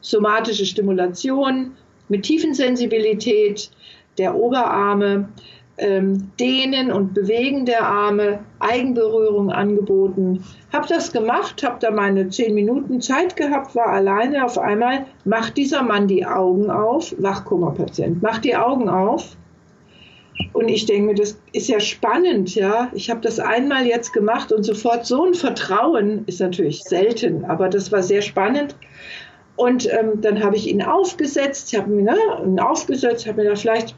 [0.00, 1.72] somatische Stimulation
[2.08, 3.70] mit Tiefensensibilität
[4.18, 5.28] der Oberarme,
[5.78, 10.44] Dehnen und Bewegen der Arme, Eigenberührung angeboten.
[10.72, 14.44] Habe das gemacht, habe da meine zehn Minuten Zeit gehabt, war alleine.
[14.44, 19.36] Auf einmal macht dieser Mann die Augen auf, Wachkummerpatient, macht die Augen auf.
[20.52, 22.90] Und ich denke mir, das ist ja spannend, ja.
[22.92, 27.68] Ich habe das einmal jetzt gemacht und sofort so ein Vertrauen ist natürlich selten, aber
[27.68, 28.76] das war sehr spannend.
[29.56, 33.94] Und ähm, dann habe ich ihn aufgesetzt, habe ne, ihn aufgesetzt, habe mir da vielleicht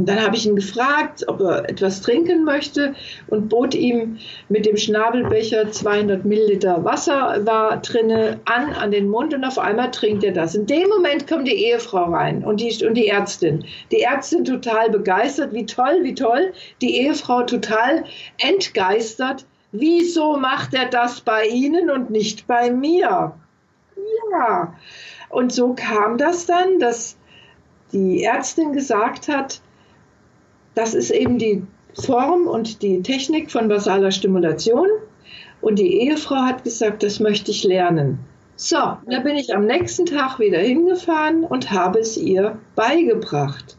[0.00, 2.94] und dann habe ich ihn gefragt, ob er etwas trinken möchte
[3.26, 4.16] und bot ihm
[4.48, 9.90] mit dem Schnabelbecher 200 Milliliter Wasser war drinne an an den Mund und auf einmal
[9.90, 10.54] trinkt er das.
[10.54, 13.66] In dem Moment kommt die Ehefrau rein und die, und die Ärztin.
[13.92, 16.54] Die Ärztin total begeistert, wie toll, wie toll.
[16.80, 18.04] Die Ehefrau total
[18.38, 19.44] entgeistert.
[19.70, 23.34] Wieso macht er das bei Ihnen und nicht bei mir?
[24.32, 24.74] Ja.
[25.28, 27.18] Und so kam das dann, dass
[27.92, 29.60] die Ärztin gesagt hat,
[30.80, 31.62] das ist eben die
[31.92, 34.88] Form und die Technik von basaler Stimulation.
[35.60, 38.18] Und die Ehefrau hat gesagt, das möchte ich lernen.
[38.56, 43.76] So, da bin ich am nächsten Tag wieder hingefahren und habe es ihr beigebracht.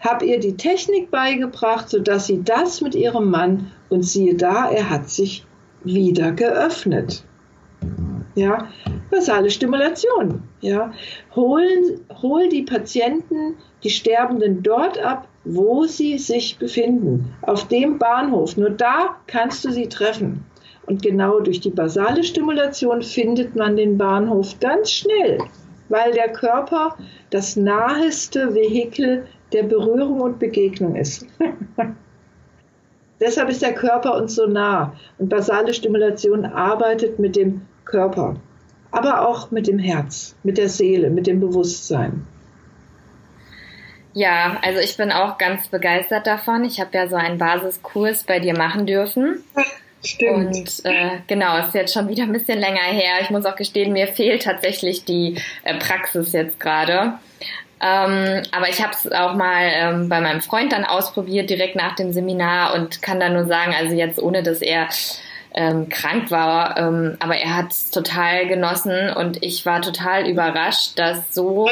[0.00, 4.90] Habe ihr die Technik beigebracht, sodass sie das mit ihrem Mann und siehe da, er
[4.90, 5.46] hat sich
[5.84, 7.22] wieder geöffnet.
[8.34, 8.68] Ja,
[9.08, 10.42] basale Stimulation.
[10.60, 10.92] Ja,
[11.36, 17.32] holen, hol die Patienten, die Sterbenden dort ab, wo sie sich befinden.
[17.42, 18.56] Auf dem Bahnhof.
[18.56, 20.44] Nur da kannst du sie treffen.
[20.86, 25.38] Und genau durch die basale Stimulation findet man den Bahnhof ganz schnell,
[25.88, 26.96] weil der Körper
[27.30, 31.26] das naheste Vehikel der Berührung und Begegnung ist.
[33.20, 34.94] Deshalb ist der Körper uns so nah.
[35.18, 38.36] Und basale Stimulation arbeitet mit dem Körper,
[38.90, 42.26] aber auch mit dem Herz, mit der Seele, mit dem Bewusstsein.
[44.12, 46.64] Ja, also ich bin auch ganz begeistert davon.
[46.64, 49.44] Ich habe ja so einen Basiskurs bei dir machen dürfen.
[50.02, 50.56] Stimmt.
[50.56, 53.20] Und äh, genau, ist jetzt schon wieder ein bisschen länger her.
[53.20, 57.14] Ich muss auch gestehen, mir fehlt tatsächlich die äh, Praxis jetzt gerade.
[57.82, 61.94] Ähm, aber ich habe es auch mal ähm, bei meinem Freund dann ausprobiert, direkt nach
[61.94, 64.88] dem Seminar und kann da nur sagen, also jetzt ohne dass er
[65.54, 70.98] ähm, krank war, ähm, aber er hat es total genossen und ich war total überrascht,
[70.98, 71.68] dass so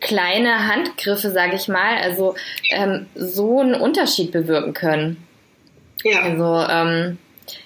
[0.00, 2.34] kleine Handgriffe, sage ich mal, also
[2.70, 5.26] ähm, so einen Unterschied bewirken können.
[6.04, 6.20] Ja.
[6.22, 7.18] Also ähm,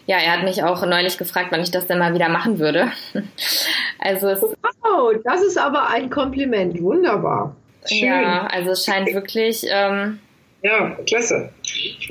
[0.06, 2.92] ja, er hat mich auch neulich gefragt, wann ich das denn mal wieder machen würde.
[3.98, 7.56] also es, wow, das ist aber ein Kompliment, wunderbar.
[7.86, 8.08] Schön.
[8.08, 10.18] Ja, also es scheint wirklich ähm,
[10.62, 11.50] ja, klasse.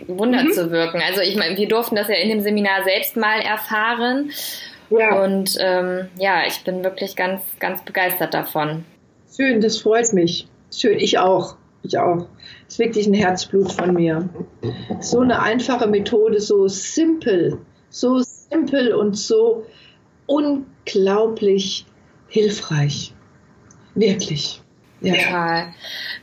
[0.08, 0.52] Wunder mhm.
[0.52, 1.02] zu wirken.
[1.06, 4.32] Also ich meine, wir durften das ja in dem Seminar selbst mal erfahren.
[4.90, 5.22] Ja.
[5.22, 8.86] Und ähm, ja, ich bin wirklich ganz, ganz begeistert davon.
[9.40, 10.48] Schön, das freut mich.
[10.76, 11.56] Schön, ich auch.
[11.84, 12.28] Ich auch.
[12.66, 14.28] Das ist wirklich ein Herzblut von mir.
[15.00, 17.58] So eine einfache Methode, so simpel,
[17.90, 19.66] so simpel und so
[20.26, 21.86] unglaublich
[22.28, 23.14] hilfreich.
[23.96, 24.62] Wirklich.
[25.00, 25.14] Ja.
[25.14, 25.74] Total.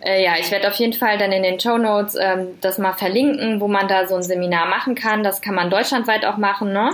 [0.00, 2.92] Äh, ja, ich werde auf jeden Fall dann in den Show Notes ähm, das mal
[2.92, 5.22] verlinken, wo man da so ein Seminar machen kann.
[5.22, 6.90] Das kann man deutschlandweit auch machen, ne?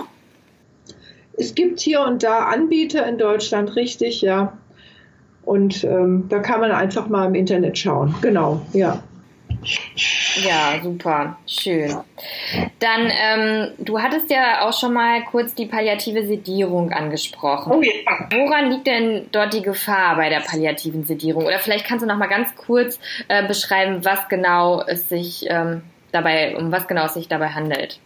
[1.37, 4.57] Es gibt hier und da Anbieter in Deutschland, richtig, ja.
[5.45, 8.15] Und ähm, da kann man einfach mal im Internet schauen.
[8.23, 9.03] Genau, ja.
[10.43, 11.95] Ja, super, schön.
[12.79, 17.73] Dann, ähm, du hattest ja auch schon mal kurz die palliative Sedierung angesprochen.
[17.73, 17.93] Oh ja.
[18.31, 21.45] Woran liegt denn dort die Gefahr bei der palliativen Sedierung?
[21.45, 25.83] Oder vielleicht kannst du noch mal ganz kurz äh, beschreiben, was genau es sich ähm,
[26.11, 28.01] dabei, um was genau es sich dabei handelt.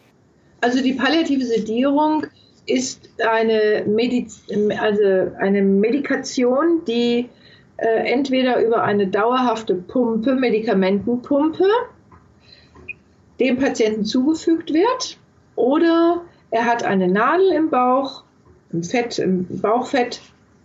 [0.60, 2.26] Also die palliative Sedierung
[2.66, 4.42] ist eine, Mediz
[4.80, 7.28] also eine Medikation, die
[7.76, 11.64] äh, entweder über eine dauerhafte Pumpe, Medikamentenpumpe,
[13.38, 15.18] dem Patienten zugefügt wird
[15.54, 18.24] oder er hat eine Nadel im Bauch,
[18.72, 20.20] im Fett, im Bauchfett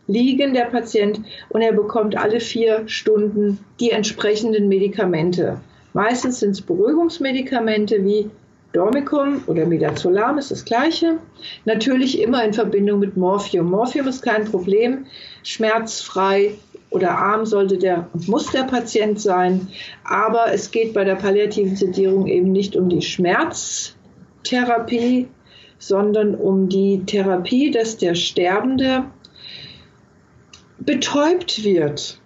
[0.08, 5.60] liegen, der Patient, und er bekommt alle vier Stunden die entsprechenden Medikamente.
[5.94, 8.30] Meistens sind es Beruhigungsmedikamente wie
[8.74, 11.18] Dormicum oder Midazolam ist das gleiche.
[11.66, 13.70] Natürlich immer in Verbindung mit Morphium.
[13.70, 15.08] Morphium ist kein Problem,
[15.44, 16.54] schmerzfrei,
[16.92, 19.68] oder arm sollte der, muss der Patient sein.
[20.04, 25.28] Aber es geht bei der palliativen Sedierung eben nicht um die Schmerztherapie,
[25.80, 29.06] sondern um die Therapie, dass der Sterbende
[30.80, 32.21] betäubt wird.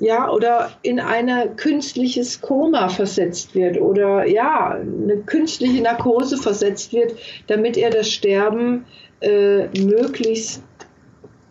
[0.00, 7.16] Ja, oder in ein künstliches Koma versetzt wird oder ja, eine künstliche Narkose versetzt wird,
[7.48, 8.86] damit er das Sterben
[9.20, 10.62] äh, möglichst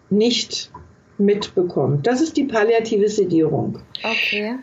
[0.10, 0.72] nicht
[1.18, 2.08] mitbekommt.
[2.08, 3.80] Das ist die palliative Sedierung.
[4.04, 4.56] Okay.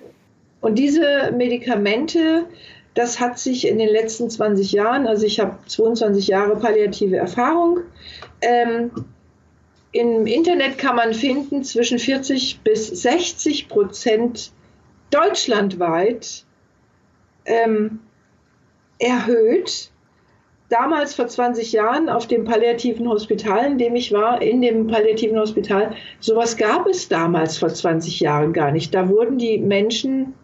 [0.61, 2.47] Und diese Medikamente,
[2.95, 7.81] das hat sich in den letzten 20 Jahren, also ich habe 22 Jahre palliative Erfahrung,
[8.41, 8.93] ähm,
[9.95, 14.51] im Internet kann man finden zwischen 40 bis 60 Prozent
[15.11, 16.45] deutschlandweit
[17.45, 18.01] ähm,
[18.99, 19.93] erhöht
[20.69, 25.39] damals vor 20 Jahren auf dem palliativen Hospital, in dem ich war, in dem palliativen
[25.39, 28.93] Hospital, sowas gab es damals vor 20 Jahren gar nicht.
[28.93, 30.35] Da wurden die Menschen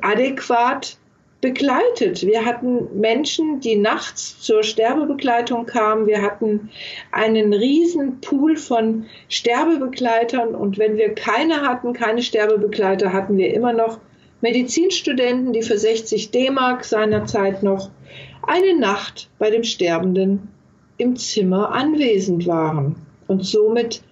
[0.00, 0.96] adäquat
[1.40, 2.26] begleitet.
[2.26, 6.06] Wir hatten Menschen, die nachts zur Sterbebegleitung kamen.
[6.06, 6.70] Wir hatten
[7.12, 13.72] einen riesen Pool von Sterbebegleitern und wenn wir keine hatten, keine Sterbebegleiter, hatten wir immer
[13.72, 14.00] noch
[14.40, 17.90] Medizinstudenten, die für 60 D-Mark seinerzeit noch
[18.42, 20.48] eine Nacht bei dem Sterbenden
[20.96, 22.96] im Zimmer anwesend waren
[23.28, 24.02] und somit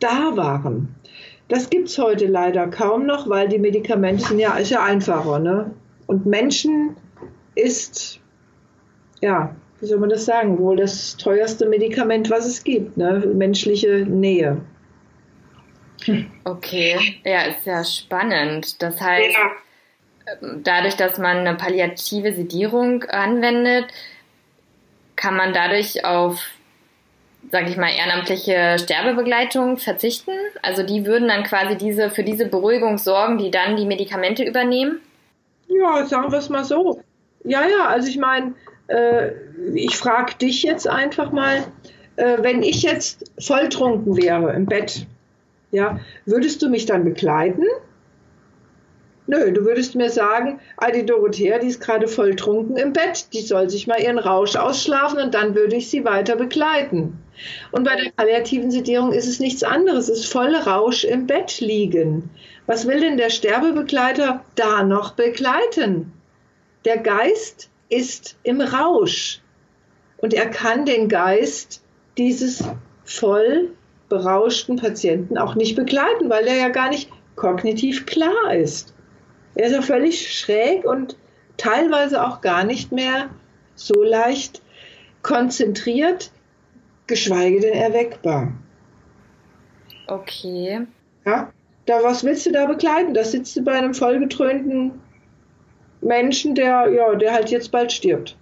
[0.00, 0.94] da waren.
[1.48, 5.38] Das gibt es heute leider kaum noch, weil die Medikamente sind ja, ist ja einfacher.
[5.38, 5.72] Ne?
[6.06, 6.96] Und Menschen
[7.54, 8.20] ist,
[9.20, 13.24] ja, wie soll man das sagen, wohl das teuerste Medikament, was es gibt, ne?
[13.34, 14.60] menschliche Nähe.
[16.44, 18.82] Okay, ja, ist ja spannend.
[18.82, 19.50] Das heißt, ja
[20.40, 23.86] dadurch, dass man eine palliative Sedierung anwendet,
[25.16, 26.44] kann man dadurch auf,
[27.50, 30.32] sage ich mal, ehrenamtliche Sterbebegleitung verzichten?
[30.62, 35.00] Also die würden dann quasi diese für diese Beruhigung sorgen, die dann die Medikamente übernehmen?
[35.80, 37.00] Ja, sagen wir es mal so.
[37.44, 38.54] Ja, ja, also ich meine,
[38.88, 39.32] äh,
[39.74, 41.64] ich frage dich jetzt einfach mal,
[42.16, 45.06] äh, wenn ich jetzt volltrunken wäre im Bett,
[45.70, 47.64] ja, würdest du mich dann begleiten?
[49.32, 53.32] Nö, du würdest mir sagen, ah, die Dorothea, die ist gerade voll trunken im Bett,
[53.32, 57.18] die soll sich mal ihren Rausch ausschlafen und dann würde ich sie weiter begleiten.
[57.70, 61.60] Und bei der palliativen Sedierung ist es nichts anderes, es ist voll Rausch im Bett
[61.60, 62.28] liegen.
[62.66, 66.12] Was will denn der Sterbebegleiter da noch begleiten?
[66.84, 69.40] Der Geist ist im Rausch
[70.18, 71.80] und er kann den Geist
[72.18, 72.62] dieses
[73.04, 73.70] voll
[74.10, 78.91] berauschten Patienten auch nicht begleiten, weil der ja gar nicht kognitiv klar ist.
[79.54, 81.16] Er ist ja völlig schräg und
[81.56, 83.30] teilweise auch gar nicht mehr
[83.74, 84.62] so leicht
[85.22, 86.32] konzentriert,
[87.06, 88.52] geschweige denn erweckbar.
[90.06, 90.86] Okay.
[91.24, 91.52] Ja,
[91.86, 93.14] da, was willst du da begleiten?
[93.14, 95.00] Da sitzt du bei einem vollgetrönten
[96.00, 98.36] Menschen, der, ja, der halt jetzt bald stirbt.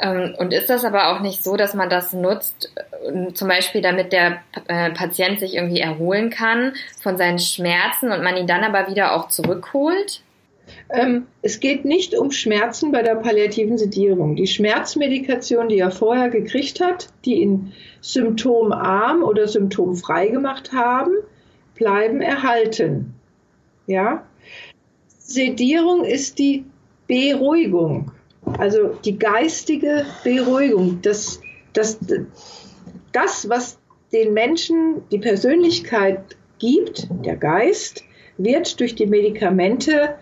[0.00, 2.72] Ähm, und ist das aber auch nicht so, dass man das nutzt,
[3.04, 8.22] äh, zum Beispiel damit der äh, Patient sich irgendwie erholen kann von seinen Schmerzen und
[8.22, 10.22] man ihn dann aber wieder auch zurückholt?
[10.90, 14.36] Ähm, es geht nicht um Schmerzen bei der palliativen Sedierung.
[14.36, 21.12] Die Schmerzmedikation, die er vorher gekriegt hat, die ihn symptomarm oder symptomfrei gemacht haben,
[21.74, 23.14] bleiben erhalten.
[23.86, 24.24] Ja?
[25.18, 26.64] Sedierung ist die
[27.06, 28.12] Beruhigung,
[28.58, 31.00] also die geistige Beruhigung.
[31.02, 31.40] Das,
[31.72, 31.98] das,
[33.12, 33.78] das, was
[34.12, 38.04] den Menschen die Persönlichkeit gibt, der Geist,
[38.38, 40.16] wird durch die Medikamente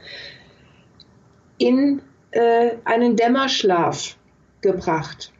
[1.58, 2.02] in
[2.32, 4.16] äh, einen Dämmerschlaf
[4.60, 5.32] gebracht.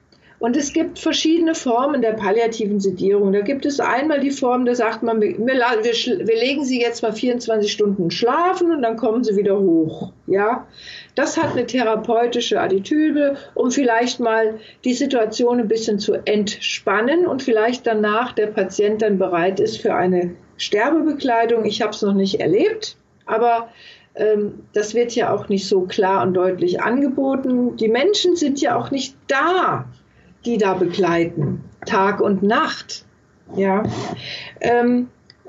[0.43, 3.33] Und es gibt verschiedene Formen der palliativen Sedierung.
[3.33, 7.01] Da gibt es einmal die Form, da sagt man, wir, wir, wir, legen Sie jetzt
[7.03, 10.13] mal 24 Stunden schlafen und dann kommen Sie wieder hoch.
[10.27, 10.67] Ja,
[11.15, 17.43] das hat eine therapeutische Attitüde, um vielleicht mal die Situation ein bisschen zu entspannen und
[17.43, 21.65] vielleicht danach der Patient dann bereit ist für eine Sterbebekleidung.
[21.65, 22.97] Ich habe es noch nicht erlebt,
[23.27, 23.69] aber
[24.15, 27.77] ähm, das wird ja auch nicht so klar und deutlich angeboten.
[27.77, 29.87] Die Menschen sind ja auch nicht da
[30.45, 33.05] die da begleiten, Tag und Nacht.
[33.55, 33.83] Ja.
[34.61, 35.09] Ähm,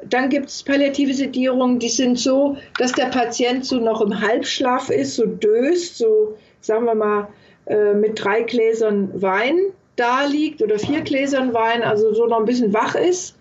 [0.09, 4.89] dann gibt es palliative Sedierungen, die sind so, dass der Patient so noch im Halbschlaf
[4.89, 7.27] ist, so döst, so sagen wir mal
[7.65, 9.57] äh, mit drei Gläsern Wein
[9.95, 13.37] da liegt oder vier Gläsern Wein, also so noch ein bisschen wach ist.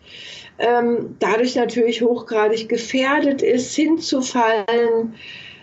[0.59, 5.15] Ähm, dadurch natürlich hochgradig gefährdet ist, hinzufallen,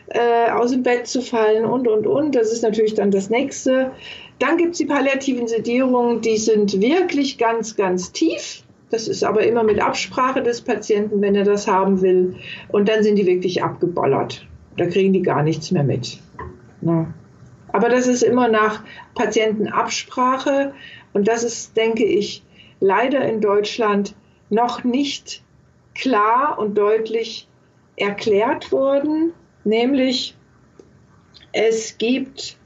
[0.07, 2.35] äh, aus dem Bett zu fallen und, und, und.
[2.35, 3.91] Das ist natürlich dann das Nächste.
[4.39, 8.63] Dann gibt es die palliativen Sedierungen, die sind wirklich ganz, ganz tief.
[8.91, 12.35] Das ist aber immer mit Absprache des Patienten, wenn er das haben will.
[12.69, 14.45] Und dann sind die wirklich abgebollert.
[14.77, 16.19] Da kriegen die gar nichts mehr mit.
[16.81, 17.13] Na.
[17.71, 18.83] Aber das ist immer nach
[19.13, 20.73] Patientenabsprache.
[21.13, 22.43] Und das ist, denke ich,
[22.79, 24.15] leider in Deutschland
[24.49, 25.43] noch nicht
[25.93, 27.47] klar und deutlich
[27.95, 29.33] erklärt worden.
[29.63, 30.35] Nämlich,
[31.51, 32.58] es gibt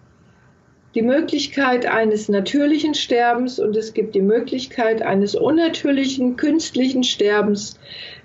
[0.95, 7.79] die Möglichkeit eines natürlichen Sterbens und es gibt die Möglichkeit eines unnatürlichen, künstlichen Sterbens.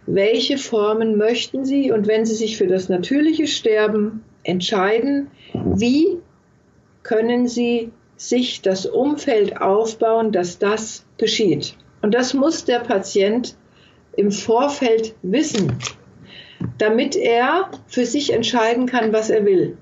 [0.07, 1.91] Welche Formen möchten Sie?
[1.93, 6.19] Und wenn Sie sich für das natürliche Sterben entscheiden, wie
[7.03, 11.75] können Sie sich das Umfeld aufbauen, dass das geschieht?
[12.03, 13.57] Und das muss der Patient
[14.17, 15.79] im Vorfeld wissen,
[16.77, 19.79] damit er für sich entscheiden kann, was er will.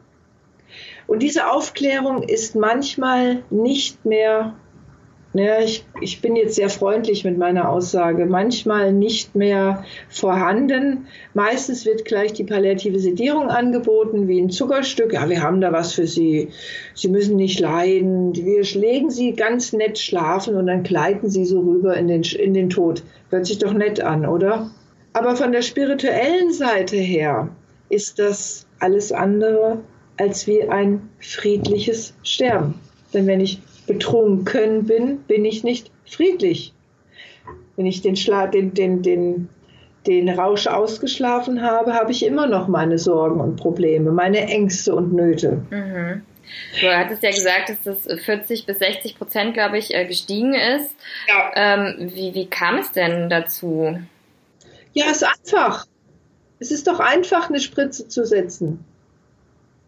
[1.07, 4.55] Und diese Aufklärung ist manchmal nicht mehr,
[5.35, 11.07] ja, ich, ich bin jetzt sehr freundlich mit meiner Aussage, manchmal nicht mehr vorhanden.
[11.35, 15.13] Meistens wird gleich die palliative Sedierung angeboten, wie ein Zuckerstück.
[15.13, 16.49] Ja, wir haben da was für Sie.
[16.95, 18.35] Sie müssen nicht leiden.
[18.35, 22.55] Wir legen Sie ganz nett schlafen und dann gleiten Sie so rüber in den, in
[22.55, 23.03] den Tod.
[23.31, 24.71] Hört sich doch nett an, oder?
[25.13, 27.51] Aber von der spirituellen Seite her
[27.89, 29.79] ist das alles andere
[30.19, 32.75] als wie ein friedliches Sterben.
[33.13, 36.73] Denn wenn ich betrunken bin, bin ich nicht friedlich.
[37.77, 39.49] Wenn ich den, Schla den, den, den,
[40.07, 45.13] den Rausch ausgeschlafen habe, habe ich immer noch meine Sorgen und Probleme, meine Ängste und
[45.13, 45.63] Nöte.
[45.71, 46.23] Mhm.
[46.81, 50.91] Du hattest ja gesagt, dass das 40 bis 60 Prozent, glaube ich, äh, gestiegen ist.
[51.29, 51.51] Ja.
[51.55, 53.99] Ähm, wie, wie kam es denn dazu?
[54.93, 55.87] Ja, es ist einfach.
[56.59, 58.85] Es ist doch einfach, eine Spritze zu setzen.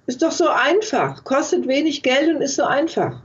[0.09, 1.23] Ist doch so einfach.
[1.23, 3.21] Kostet wenig Geld und ist so einfach.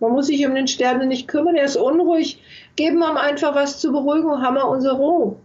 [0.00, 1.56] Man muss sich um den Sterbenden nicht kümmern.
[1.56, 2.42] Er ist unruhig.
[2.76, 4.42] Geben wir ihm einfach was zur Beruhigung.
[4.42, 5.36] Haben wir unsere Ruhe.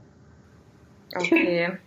[1.15, 1.77] Okay.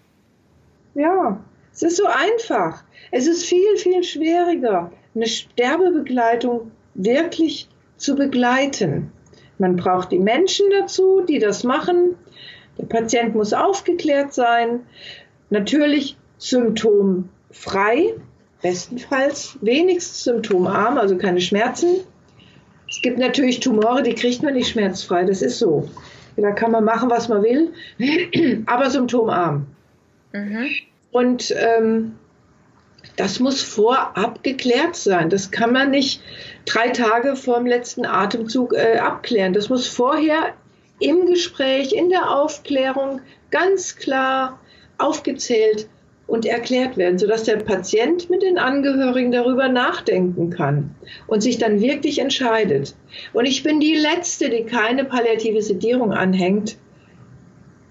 [0.94, 1.38] ja,
[1.70, 2.82] es ist so einfach.
[3.10, 7.68] Es ist viel, viel schwieriger, eine Sterbebegleitung wirklich
[7.98, 9.12] zu begleiten.
[9.58, 12.16] Man braucht die Menschen dazu, die das machen.
[12.78, 14.86] Der Patient muss aufgeklärt sein.
[15.50, 18.14] Natürlich symptomfrei,
[18.62, 22.00] bestenfalls wenigstens symptomarm, also keine Schmerzen.
[22.88, 25.88] Es gibt natürlich Tumore, die kriegt man nicht schmerzfrei, das ist so.
[26.36, 27.72] Da kann man machen, was man will,
[28.66, 29.66] aber symptomarm.
[30.32, 30.66] Mhm.
[31.10, 32.14] Und ähm,
[33.16, 35.30] das muss vorab geklärt sein.
[35.30, 36.22] Das kann man nicht
[36.64, 39.52] drei Tage vor dem letzten Atemzug äh, abklären.
[39.52, 40.54] Das muss vorher
[41.00, 44.60] im Gespräch, in der Aufklärung ganz klar
[44.98, 45.88] aufgezählt
[46.28, 50.94] und erklärt werden, sodass der Patient mit den Angehörigen darüber nachdenken kann
[51.26, 52.94] und sich dann wirklich entscheidet.
[53.32, 56.76] Und ich bin die Letzte, die keine palliative Sedierung anhängt.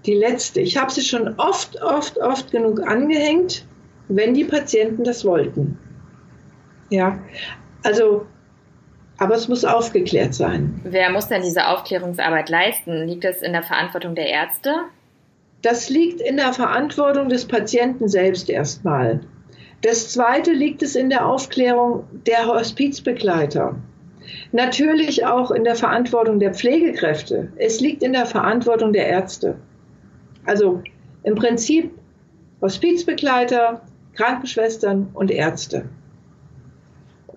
[0.06, 0.60] Die Letzte.
[0.60, 3.66] Ich habe sie schon oft, oft, oft genug angehängt,
[4.06, 5.76] wenn die Patienten das wollten.
[6.90, 7.18] Ja,
[7.82, 8.24] also,
[9.18, 10.80] aber es muss aufgeklärt sein.
[10.84, 13.08] Wer muss denn diese Aufklärungsarbeit leisten?
[13.08, 14.84] Liegt das in der Verantwortung der Ärzte?
[15.62, 19.20] Das liegt in der Verantwortung des Patienten selbst erstmal.
[19.82, 23.76] Das Zweite liegt es in der Aufklärung der Hospizbegleiter.
[24.52, 27.52] Natürlich auch in der Verantwortung der Pflegekräfte.
[27.56, 29.56] Es liegt in der Verantwortung der Ärzte.
[30.44, 30.82] Also
[31.22, 31.90] im Prinzip
[32.60, 33.82] Hospizbegleiter,
[34.14, 35.88] Krankenschwestern und Ärzte.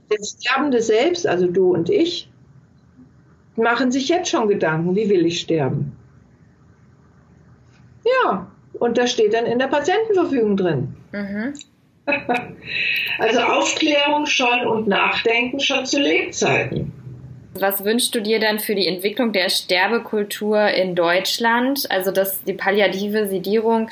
[0.10, 2.30] Der Sterbende selbst, also du und ich,
[3.56, 5.96] machen sich jetzt schon Gedanken, wie will ich sterben?
[8.06, 10.96] Ja, und das steht dann in der Patientenverfügung drin.
[11.12, 11.54] Mhm.
[13.20, 16.92] Also Aufklärung schon und Nachdenken schon zu Lebzeiten.
[17.54, 21.86] Was wünschst du dir dann für die Entwicklung der Sterbekultur in Deutschland?
[21.92, 23.90] Also, dass die palliative Sedierung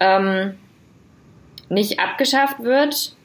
[0.00, 0.54] ähm,
[1.68, 3.16] nicht abgeschafft wird?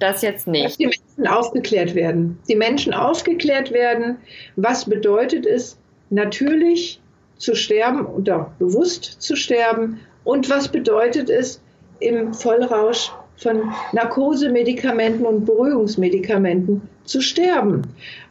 [0.00, 0.64] Das jetzt nicht.
[0.64, 2.38] Dass die Menschen aufgeklärt werden.
[2.48, 4.18] Die Menschen aufgeklärt werden,
[4.56, 5.78] was bedeutet es,
[6.10, 7.00] natürlich
[7.36, 11.60] zu sterben oder bewusst zu sterben und was bedeutet es
[12.00, 17.82] im Vollrausch von Narkosemedikamenten und Beruhigungsmedikamenten zu sterben.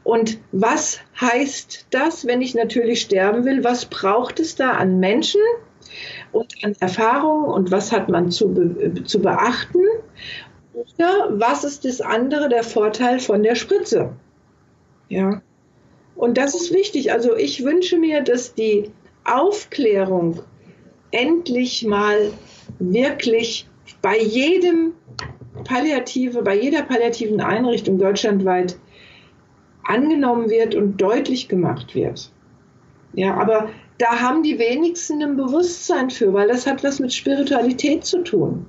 [0.03, 3.63] Und was heißt das, wenn ich natürlich sterben will?
[3.63, 5.41] Was braucht es da an Menschen
[6.31, 9.81] und an Erfahrungen und was hat man zu, be zu beachten?
[10.73, 14.13] Oder was ist das andere, der Vorteil von der Spritze?
[15.09, 15.41] Ja.
[16.23, 17.11] Und das ist wichtig.
[17.11, 18.91] Also ich wünsche mir, dass die
[19.25, 20.39] Aufklärung
[21.11, 22.31] endlich mal
[22.79, 23.67] wirklich
[24.01, 24.93] bei jedem
[25.65, 28.77] Palliative, bei jeder palliativen Einrichtung deutschlandweit
[29.83, 32.31] angenommen wird und deutlich gemacht wird.
[33.11, 38.05] Ja, aber da haben die wenigsten ein Bewusstsein für, weil das hat was mit Spiritualität
[38.05, 38.65] zu tun.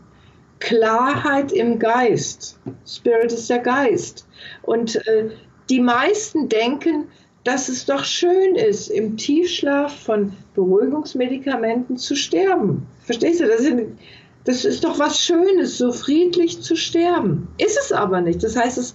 [0.58, 2.58] Klarheit im Geist.
[2.84, 4.26] Spirit ist der Geist.
[4.62, 5.30] Und äh,
[5.70, 7.06] die meisten denken,
[7.44, 12.86] dass es doch schön ist, im Tiefschlaf von Beruhigungsmedikamenten zu sterben.
[13.02, 13.46] Verstehst du?
[13.46, 13.98] Das, sind,
[14.44, 17.48] das ist doch was Schönes, so friedlich zu sterben.
[17.58, 18.42] Ist es aber nicht.
[18.42, 18.94] Das heißt, das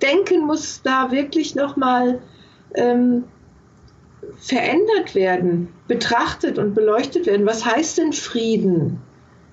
[0.00, 2.20] Denken muss da wirklich nochmal
[2.74, 3.24] ähm,
[4.36, 7.44] verändert werden, betrachtet und beleuchtet werden.
[7.46, 9.00] Was heißt denn Frieden?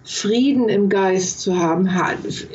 [0.04, 1.90] Frieden im Geist zu haben.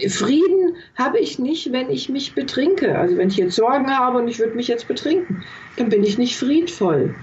[0.08, 0.69] Frieden
[1.00, 2.98] habe ich nicht, wenn ich mich betrinke.
[2.98, 5.44] Also wenn ich jetzt Sorgen habe und ich würde mich jetzt betrinken,
[5.76, 7.14] dann bin ich nicht friedvoll.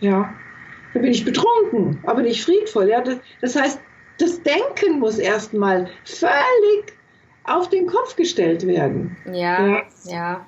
[0.00, 0.32] Ja,
[0.92, 2.88] dann bin ich betrunken, aber nicht friedvoll.
[2.88, 3.80] Ja, das, das heißt,
[4.18, 6.94] das Denken muss erstmal völlig
[7.44, 9.16] auf den Kopf gestellt werden.
[9.26, 9.82] Ja, ja.
[10.04, 10.46] ja.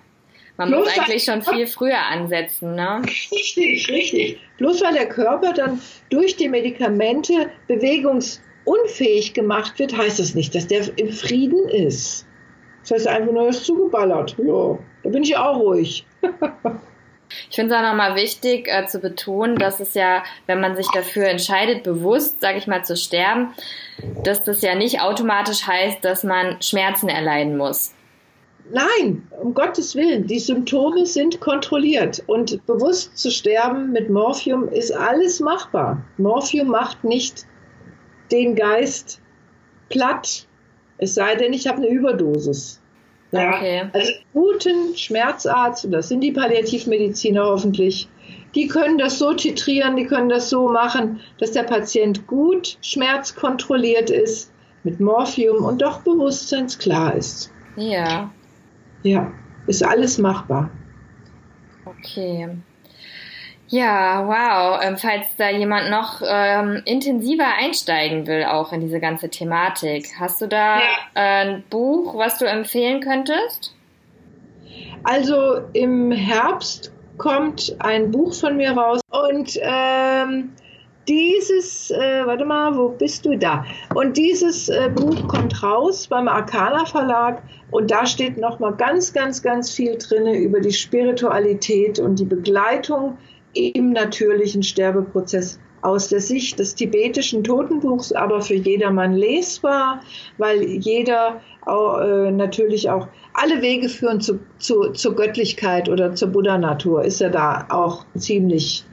[0.56, 3.02] Man Bloß muss eigentlich schon viel früher ansetzen, ne?
[3.04, 4.40] Richtig, richtig.
[4.56, 10.54] Bloß weil der Körper dann durch die Medikamente bewegungs unfähig gemacht wird, heißt das nicht,
[10.54, 12.26] dass der im Frieden ist.
[12.82, 14.36] Das heißt einfach nur, er ist zugeballert.
[14.38, 16.04] Ja, da bin ich auch ruhig.
[17.50, 20.86] Ich finde es auch nochmal wichtig äh, zu betonen, dass es ja, wenn man sich
[20.94, 23.52] dafür entscheidet, bewusst, sage ich mal, zu sterben,
[24.22, 27.92] dass das ja nicht automatisch heißt, dass man Schmerzen erleiden muss.
[28.70, 34.90] Nein, um Gottes Willen, die Symptome sind kontrolliert und bewusst zu sterben mit Morphium ist
[34.90, 36.02] alles machbar.
[36.18, 37.46] Morphium macht nicht
[38.30, 39.20] den Geist
[39.88, 40.46] platt,
[40.98, 42.80] es sei denn, ich habe eine Überdosis.
[43.32, 43.82] Ja, okay.
[43.92, 48.08] Also guten Schmerzarzt, und das sind die Palliativmediziner hoffentlich,
[48.54, 54.10] die können das so titrieren, die können das so machen, dass der Patient gut schmerzkontrolliert
[54.10, 54.52] ist,
[54.84, 57.52] mit Morphium und doch bewusstseinsklar ist.
[57.76, 58.30] Ja.
[59.02, 59.32] Ja,
[59.66, 60.70] ist alles machbar.
[61.84, 62.48] Okay.
[63.68, 64.80] Ja, wow.
[64.82, 70.40] Ähm, falls da jemand noch ähm, intensiver einsteigen will, auch in diese ganze Thematik, hast
[70.40, 70.84] du da ja.
[71.14, 73.74] äh, ein Buch, was du empfehlen könntest?
[75.02, 80.52] Also im Herbst kommt ein Buch von mir raus und ähm,
[81.08, 83.64] dieses, äh, warte mal, wo bist du da?
[83.94, 89.42] Und dieses äh, Buch kommt raus beim Arcana Verlag und da steht nochmal ganz, ganz,
[89.42, 93.18] ganz viel drin über die Spiritualität und die Begleitung
[93.56, 100.00] im natürlichen Sterbeprozess aus der Sicht des tibetischen Totenbuchs, aber für jedermann lesbar,
[100.36, 106.28] weil jeder auch, äh, natürlich auch alle Wege führen zu, zu, zur Göttlichkeit oder zur
[106.28, 108.84] Buddha-Natur, ist ja da auch ziemlich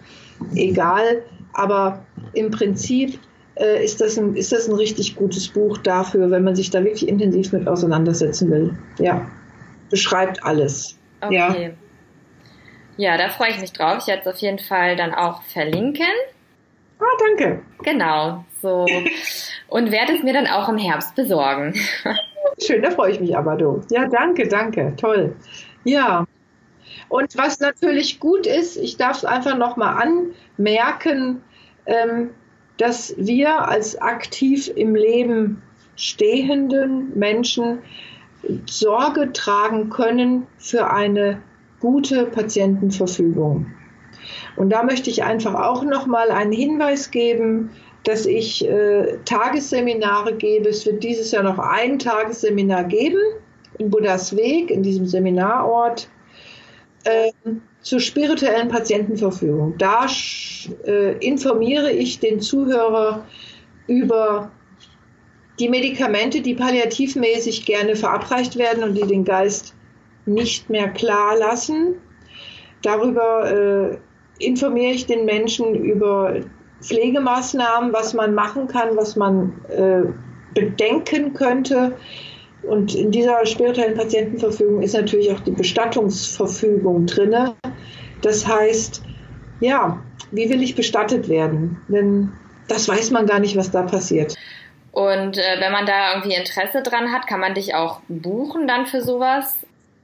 [0.55, 1.23] egal.
[1.53, 3.19] Aber im Prinzip
[3.55, 6.83] äh, ist, das ein, ist das ein richtig gutes Buch dafür, wenn man sich da
[6.83, 8.77] wirklich intensiv mit auseinandersetzen will.
[8.99, 9.25] Ja,
[9.89, 10.97] beschreibt alles.
[11.21, 11.35] Okay.
[11.35, 11.69] Ja.
[12.97, 13.99] Ja, da freue ich mich drauf.
[14.01, 16.05] Ich werde es auf jeden Fall dann auch verlinken.
[16.99, 17.61] Ah, danke.
[17.83, 18.85] Genau, so.
[19.67, 21.73] Und werde es mir dann auch im Herbst besorgen.
[22.61, 23.81] Schön, da freue ich mich aber, du.
[23.89, 24.93] Ja, danke, danke.
[24.95, 25.35] Toll.
[25.83, 26.25] Ja.
[27.09, 30.23] Und was natürlich gut ist, ich darf es einfach nochmal
[30.57, 31.41] anmerken,
[31.85, 32.29] ähm,
[32.77, 35.61] dass wir als aktiv im Leben
[35.95, 37.79] stehenden Menschen
[38.65, 41.41] Sorge tragen können für eine
[41.83, 43.65] gute Patientenverfügung.
[44.55, 47.71] Und da möchte ich einfach auch nochmal einen Hinweis geben,
[48.05, 50.69] dass ich äh, Tagesseminare gebe.
[50.69, 53.19] Es wird dieses Jahr noch ein Tagesseminar geben
[53.79, 56.07] in Buddhas Weg, in diesem Seminarort,
[57.03, 57.33] äh,
[57.81, 59.75] zur spirituellen Patientenverfügung.
[59.77, 60.07] Da
[60.85, 63.25] äh, informiere ich den Zuhörer
[63.87, 64.51] über
[65.59, 69.72] die Medikamente, die palliativmäßig gerne verabreicht werden und die den Geist
[70.25, 71.95] nicht mehr klar lassen.
[72.81, 73.97] Darüber äh,
[74.45, 76.35] informiere ich den Menschen über
[76.81, 80.03] Pflegemaßnahmen, was man machen kann, was man äh,
[80.53, 81.97] bedenken könnte.
[82.63, 87.35] Und in dieser spirituellen Patientenverfügung ist natürlich auch die Bestattungsverfügung drin.
[88.21, 89.03] Das heißt,
[89.59, 90.01] ja,
[90.31, 91.81] wie will ich bestattet werden?
[91.89, 92.31] Denn
[92.67, 94.35] das weiß man gar nicht, was da passiert.
[94.91, 98.85] Und äh, wenn man da irgendwie Interesse dran hat, kann man dich auch buchen dann
[98.85, 99.57] für sowas?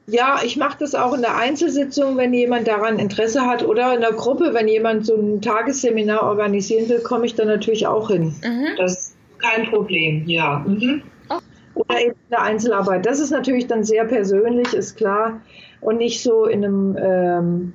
[0.10, 4.02] Ja, ich mache das auch in der Einzelsitzung, wenn jemand daran Interesse hat oder in
[4.02, 8.34] der Gruppe, wenn jemand so ein Tagesseminar organisieren will, komme ich da natürlich auch hin.
[8.44, 8.68] Mhm.
[8.78, 10.66] Das ist kein Problem, ja.
[10.68, 11.04] Mhm.
[11.30, 11.38] Oh.
[11.76, 13.06] Oder eben in der Einzelarbeit.
[13.06, 15.42] Das ist natürlich dann sehr persönlich, ist klar.
[15.82, 17.74] Und nicht so in einem, ähm,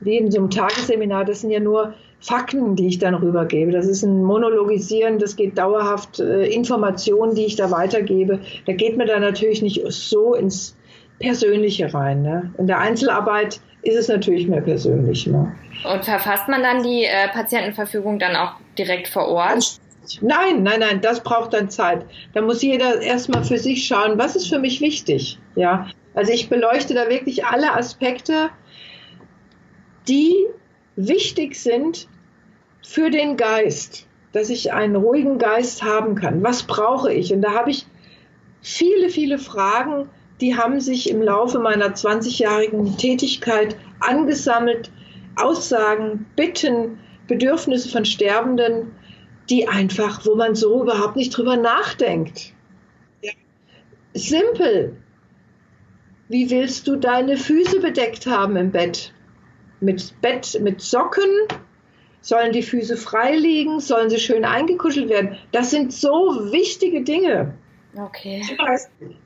[0.00, 1.24] wie in so einem Tagesseminar.
[1.24, 3.70] Das sind ja nur Fakten, die ich dann rübergebe.
[3.70, 8.40] Das ist ein Monologisieren, das geht dauerhaft äh, Informationen, die ich da weitergebe.
[8.66, 10.76] Da geht mir dann natürlich nicht so ins
[11.20, 12.22] Persönliche rein.
[12.22, 12.52] Ne?
[12.58, 15.26] In der Einzelarbeit ist es natürlich mehr persönlich.
[15.26, 15.54] Ne?
[15.90, 19.78] Und verfasst man dann die äh, Patientenverfügung dann auch direkt vor Ort?
[20.22, 22.04] Nein, nein, nein, das braucht dann Zeit.
[22.32, 25.38] Da muss jeder erstmal für sich schauen, was ist für mich wichtig.
[25.54, 28.48] Ja, also ich beleuchte da wirklich alle Aspekte,
[30.08, 30.34] die
[30.96, 32.08] wichtig sind
[32.82, 36.42] für den Geist, dass ich einen ruhigen Geist haben kann.
[36.42, 37.32] Was brauche ich?
[37.32, 37.86] Und da habe ich
[38.62, 40.08] viele, viele Fragen,
[40.40, 44.90] die haben sich im Laufe meiner 20-jährigen Tätigkeit angesammelt.
[45.36, 48.92] Aussagen, Bitten, Bedürfnisse von Sterbenden,
[49.48, 52.52] die einfach, wo man so überhaupt nicht drüber nachdenkt.
[53.22, 53.32] Ja.
[54.14, 54.96] Simpel.
[56.28, 59.12] Wie willst du deine Füße bedeckt haben im Bett?
[59.80, 61.30] Mit Bett, mit Socken?
[62.20, 63.80] Sollen die Füße frei liegen?
[63.80, 65.36] Sollen sie schön eingekuschelt werden?
[65.52, 67.54] Das sind so wichtige Dinge.
[67.96, 68.42] Okay.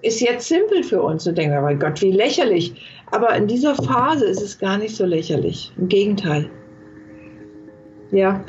[0.01, 2.75] Ist jetzt simpel für uns zu denken, oh Gott, wie lächerlich.
[3.11, 5.71] Aber in dieser Phase ist es gar nicht so lächerlich.
[5.77, 6.51] Im Gegenteil.
[8.11, 8.43] Ja.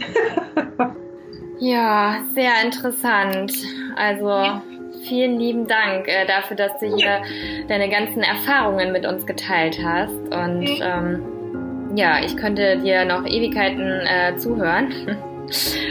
[1.60, 3.54] ja, sehr interessant.
[3.96, 4.62] Also
[5.08, 7.22] vielen lieben Dank äh, dafür, dass du hier
[7.68, 10.14] deine ganzen Erfahrungen mit uns geteilt hast.
[10.14, 14.94] Und ähm, ja, ich könnte dir noch Ewigkeiten äh, zuhören.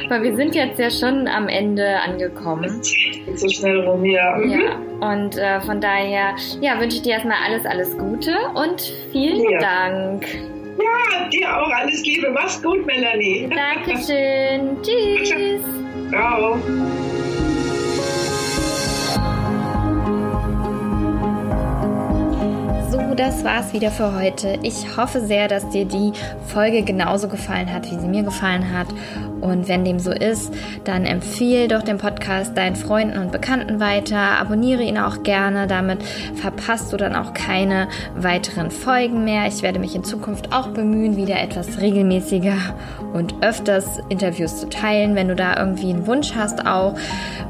[0.08, 2.82] Weil wir sind jetzt ja schon am Ende angekommen.
[3.34, 4.40] So schnell rum, ja.
[4.40, 8.80] Ja, und äh, von daher ja, wünsche ich dir erstmal alles, alles Gute und
[9.12, 9.58] vielen ja.
[9.58, 10.26] Dank.
[10.78, 12.30] Ja, dir auch alles Liebe.
[12.30, 13.48] Mach's gut, Melanie.
[13.84, 14.76] Dankeschön.
[14.82, 15.62] Tschüss.
[16.10, 16.58] Ciao.
[23.14, 24.58] das war's wieder für heute.
[24.62, 26.12] Ich hoffe sehr, dass dir die
[26.46, 28.88] Folge genauso gefallen hat, wie sie mir gefallen hat.
[29.44, 30.52] Und wenn dem so ist,
[30.84, 34.16] dann empfehle doch den Podcast deinen Freunden und Bekannten weiter.
[34.40, 35.66] Abonniere ihn auch gerne.
[35.66, 36.02] Damit
[36.34, 39.46] verpasst du dann auch keine weiteren Folgen mehr.
[39.46, 42.56] Ich werde mich in Zukunft auch bemühen, wieder etwas regelmäßiger
[43.12, 45.14] und öfters Interviews zu teilen.
[45.14, 46.96] Wenn du da irgendwie einen Wunsch hast, auch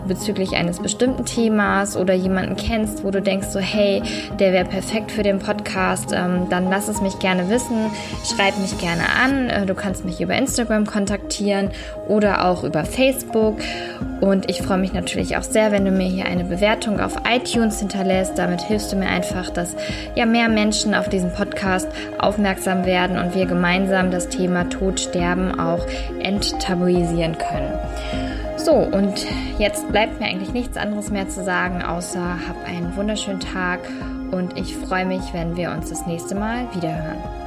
[0.06, 4.02] bezüglich eines bestimmten Themas oder jemanden kennst, wo du denkst so, hey,
[4.38, 7.90] der wäre perfekt für den Podcast ähm, dann lass es mich gerne wissen.
[8.24, 9.48] Schreib mich gerne an.
[9.48, 11.70] Äh, du kannst mich über Instagram kontaktieren
[12.08, 13.58] oder auch über Facebook.
[14.20, 17.80] Und ich freue mich natürlich auch sehr, wenn du mir hier eine Bewertung auf iTunes
[17.80, 18.38] hinterlässt.
[18.38, 19.74] Damit hilfst du mir einfach, dass
[20.14, 25.58] ja mehr Menschen auf diesen Podcast aufmerksam werden und wir gemeinsam das Thema Tod, Sterben
[25.58, 25.86] auch
[26.20, 27.78] enttabuisieren können.
[28.56, 29.26] So, und
[29.58, 33.80] jetzt bleibt mir eigentlich nichts anderes mehr zu sagen, außer hab einen wunderschönen Tag
[34.30, 37.43] und ich freue mich, wenn wir uns das nächste Mal wiederhören.